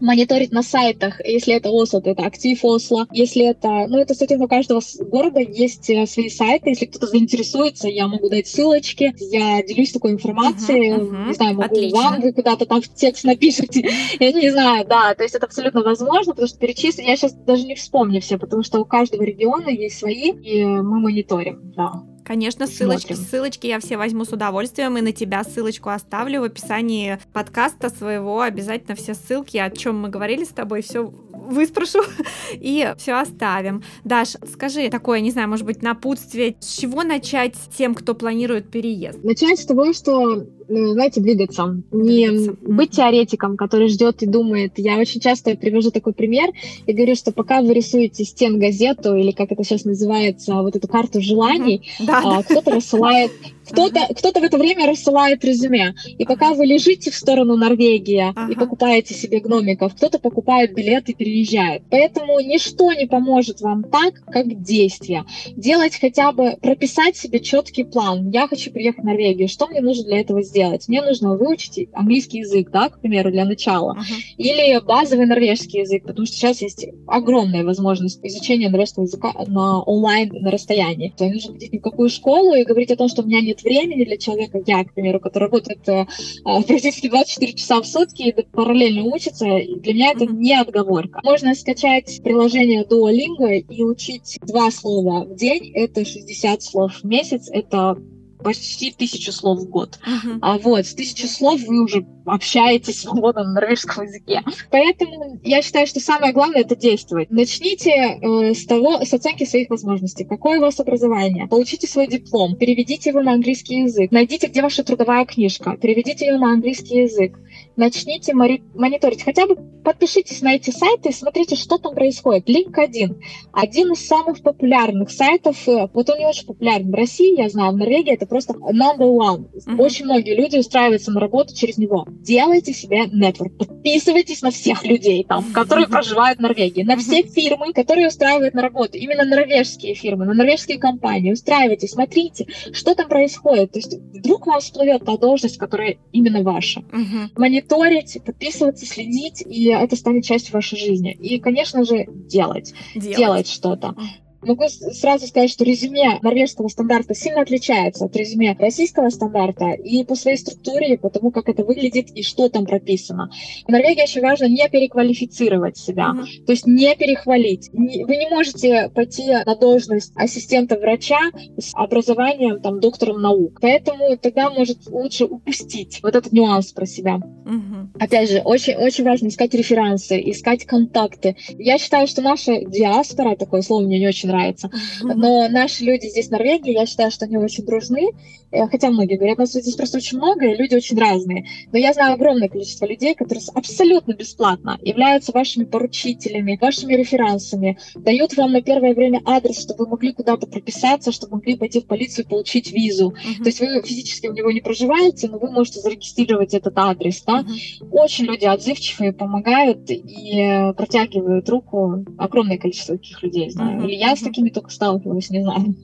[0.00, 4.34] мониторить на сайтах, если это Осло, то это Актив Осло, если это, ну, это, кстати,
[4.34, 9.62] у каждого города есть э, свои сайты, если кто-то заинтересуется, я могу дать ссылочки, я
[9.62, 10.92] делюсь такой информацией,
[11.26, 13.88] не знаю, могу вам, вы куда-то там в текст напишите,
[14.20, 17.64] я не знаю, да, то есть это абсолютно возможно, потому что перечислить, я сейчас даже
[17.64, 22.04] не вспомню все, потому что у каждого региона есть свои, и мы мониторим, да.
[22.24, 27.18] Конечно, ссылочки, ссылочки я все возьму с удовольствием, и на тебя ссылочку оставлю в описании
[27.32, 28.40] подкаста своего.
[28.40, 31.12] Обязательно все ссылки, о чем мы говорили с тобой, все
[31.42, 32.00] выспрошу
[32.54, 33.82] и все оставим.
[34.04, 39.22] Даш, скажи такое, не знаю, может быть, напутствие, с чего начать тем, кто планирует переезд?
[39.22, 41.82] Начать с того, что знаете, двигаться.
[41.90, 42.56] Не двигаться.
[42.62, 44.72] быть теоретиком, который ждет и думает.
[44.76, 46.50] Я очень часто привожу такой пример
[46.86, 50.88] и говорю, что пока вы рисуете стен газету или как это сейчас называется, вот эту
[50.88, 52.06] карту желаний, mm-hmm.
[52.06, 53.32] да, кто-то рассылает
[53.68, 54.14] кто-то, ага.
[54.14, 55.94] кто-то в это время рассылает резюме.
[56.18, 58.52] И пока вы лежите в сторону Норвегии ага.
[58.52, 61.82] и покупаете себе гномиков, кто-то покупает билет и переезжает.
[61.90, 65.24] Поэтому ничто не поможет вам так, как действие.
[65.56, 68.30] Делать хотя бы, прописать себе четкий план.
[68.30, 69.48] Я хочу приехать в Норвегию.
[69.48, 70.88] Что мне нужно для этого сделать?
[70.88, 73.92] Мне нужно выучить английский язык, да, к примеру, для начала.
[73.92, 74.04] Ага.
[74.36, 80.30] Или базовый норвежский язык, потому что сейчас есть огромная возможность изучения норвежского языка на онлайн,
[80.32, 81.12] на расстоянии.
[81.16, 83.40] То есть нужно ходить ни в какую школу и говорить о том, что у меня
[83.52, 86.06] нет времени для человека, я, к примеру, который работает э,
[86.44, 91.20] э практически 24 часа в сутки и параллельно учится, для меня это не отговорка.
[91.22, 97.48] Можно скачать приложение Duolingo и учить два слова в день, это 60 слов в месяц,
[97.50, 97.96] это
[98.42, 99.98] почти тысячу слов в год.
[100.06, 100.38] Uh-huh.
[100.42, 104.42] А вот, с тысячи слов вы уже общаетесь свободно на норвежском языке.
[104.70, 107.30] Поэтому я считаю, что самое главное это действовать.
[107.30, 110.24] Начните э, с того, с оценки своих возможностей.
[110.24, 111.46] Какое у вас образование?
[111.48, 114.10] Получите свой диплом, переведите его на английский язык.
[114.10, 117.38] Найдите, где ваша трудовая книжка, переведите ее на английский язык.
[117.76, 119.22] Начните мониторить.
[119.22, 122.48] Хотя бы подпишитесь на эти сайты и смотрите, что там происходит.
[122.48, 123.20] LinkedIn.
[123.52, 125.56] Один из самых популярных сайтов.
[125.68, 129.08] Э, вот он не очень популярен в России, я знаю, в Норвегии это просто number
[129.08, 129.46] one.
[129.52, 129.80] Uh-huh.
[129.80, 132.06] Очень многие люди устраиваются на работу через него.
[132.08, 137.72] Делайте себе нетворк, подписывайтесь на всех людей там, которые проживают в Норвегии, на все фирмы,
[137.72, 141.32] которые устраивают на работу, именно норвежские фирмы, на норвежские компании.
[141.32, 143.72] Устраивайтесь, смотрите, что там происходит.
[143.72, 146.80] То есть вдруг вам всплывет та должность, которая именно ваша.
[146.80, 147.28] Uh-huh.
[147.70, 151.12] Мониторить, подписываться, следить, и это станет частью вашей жизни.
[151.12, 152.74] И, конечно же, делать.
[152.94, 153.94] Делать, делать что-то.
[154.42, 160.14] Могу сразу сказать, что резюме норвежского стандарта сильно отличается от резюме российского стандарта и по
[160.16, 163.30] своей структуре, и по тому, как это выглядит и что там прописано.
[163.66, 166.44] В Норвегии очень важно не переквалифицировать себя, mm-hmm.
[166.46, 167.70] то есть не перехвалить.
[167.72, 171.20] Вы не можете пойти на должность ассистента врача
[171.56, 177.16] с образованием там доктором наук, поэтому тогда может лучше упустить вот этот нюанс про себя.
[177.16, 178.00] Mm-hmm.
[178.00, 181.36] Опять же, очень, очень важно искать референсы, искать контакты.
[181.58, 184.70] Я считаю, что наша диаспора, такое слово мне не очень нравится.
[185.02, 188.10] Но наши люди здесь в Норвегии, я считаю, что они очень дружны,
[188.50, 191.46] э, хотя многие говорят, нас здесь просто очень много, и люди очень разные.
[191.72, 198.36] Но я знаю огромное количество людей, которые абсолютно бесплатно являются вашими поручителями, вашими реферансами, дают
[198.36, 202.24] вам на первое время адрес, чтобы вы могли куда-то прописаться, чтобы могли пойти в полицию
[202.24, 203.10] и получить визу.
[203.10, 203.42] Uh-huh.
[203.42, 207.22] То есть вы физически у него не проживаете, но вы можете зарегистрировать этот адрес.
[207.22, 207.40] Да?
[207.40, 207.88] Uh-huh.
[207.90, 212.04] Очень люди отзывчивые, помогают и протягивают руку.
[212.18, 213.80] Огромное количество таких людей знаю.
[213.80, 213.86] Uh-huh.
[213.86, 215.74] Или я с такими только сталкиваюсь, не знаю.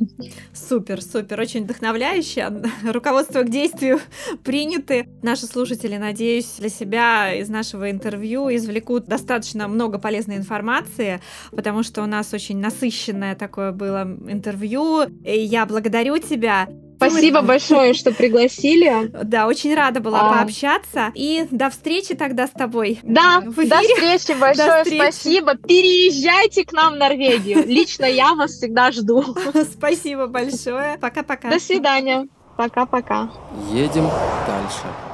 [0.53, 2.49] Супер, супер, очень вдохновляюще.
[2.85, 3.99] Руководство к действию
[4.45, 5.09] приняты.
[5.23, 11.21] Наши слушатели, надеюсь, для себя из нашего интервью извлекут достаточно много полезной информации,
[11.51, 15.03] потому что у нас очень насыщенное такое было интервью.
[15.25, 16.69] И я благодарю тебя.
[16.99, 19.11] Спасибо большое, что пригласили.
[19.25, 20.33] Да, очень рада была а...
[20.33, 21.13] пообщаться.
[21.15, 22.99] И до встречи тогда с тобой.
[23.05, 25.03] Да, до встречи, большое до встречи.
[25.03, 25.55] спасибо.
[25.57, 27.65] Переезжайте к нам в Норвегию.
[27.67, 29.25] Лично я вас всегда жду.
[29.73, 30.99] Спасибо большое.
[30.99, 31.51] Пока-пока.
[31.51, 32.27] До свидания.
[32.57, 33.31] Пока-пока.
[33.73, 34.11] Едем
[34.47, 35.08] дальше.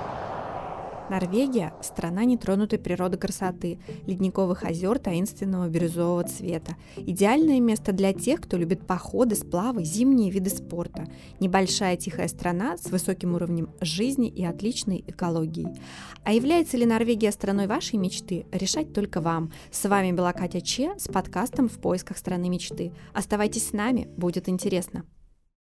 [1.10, 6.76] Норвегия– страна нетронутой природы красоты, ледниковых озер таинственного бирюзового цвета.
[6.96, 11.06] Идеальное место для тех, кто любит походы, сплавы, зимние виды спорта.
[11.40, 15.78] Небольшая тихая страна с высоким уровнем жизни и отличной экологией.
[16.24, 19.52] А является ли Норвегия страной вашей мечты, решать только вам.
[19.70, 22.92] С вами была Катя Че с подкастом «В поисках страны мечты».
[23.12, 25.04] Оставайтесь с нами, будет интересно.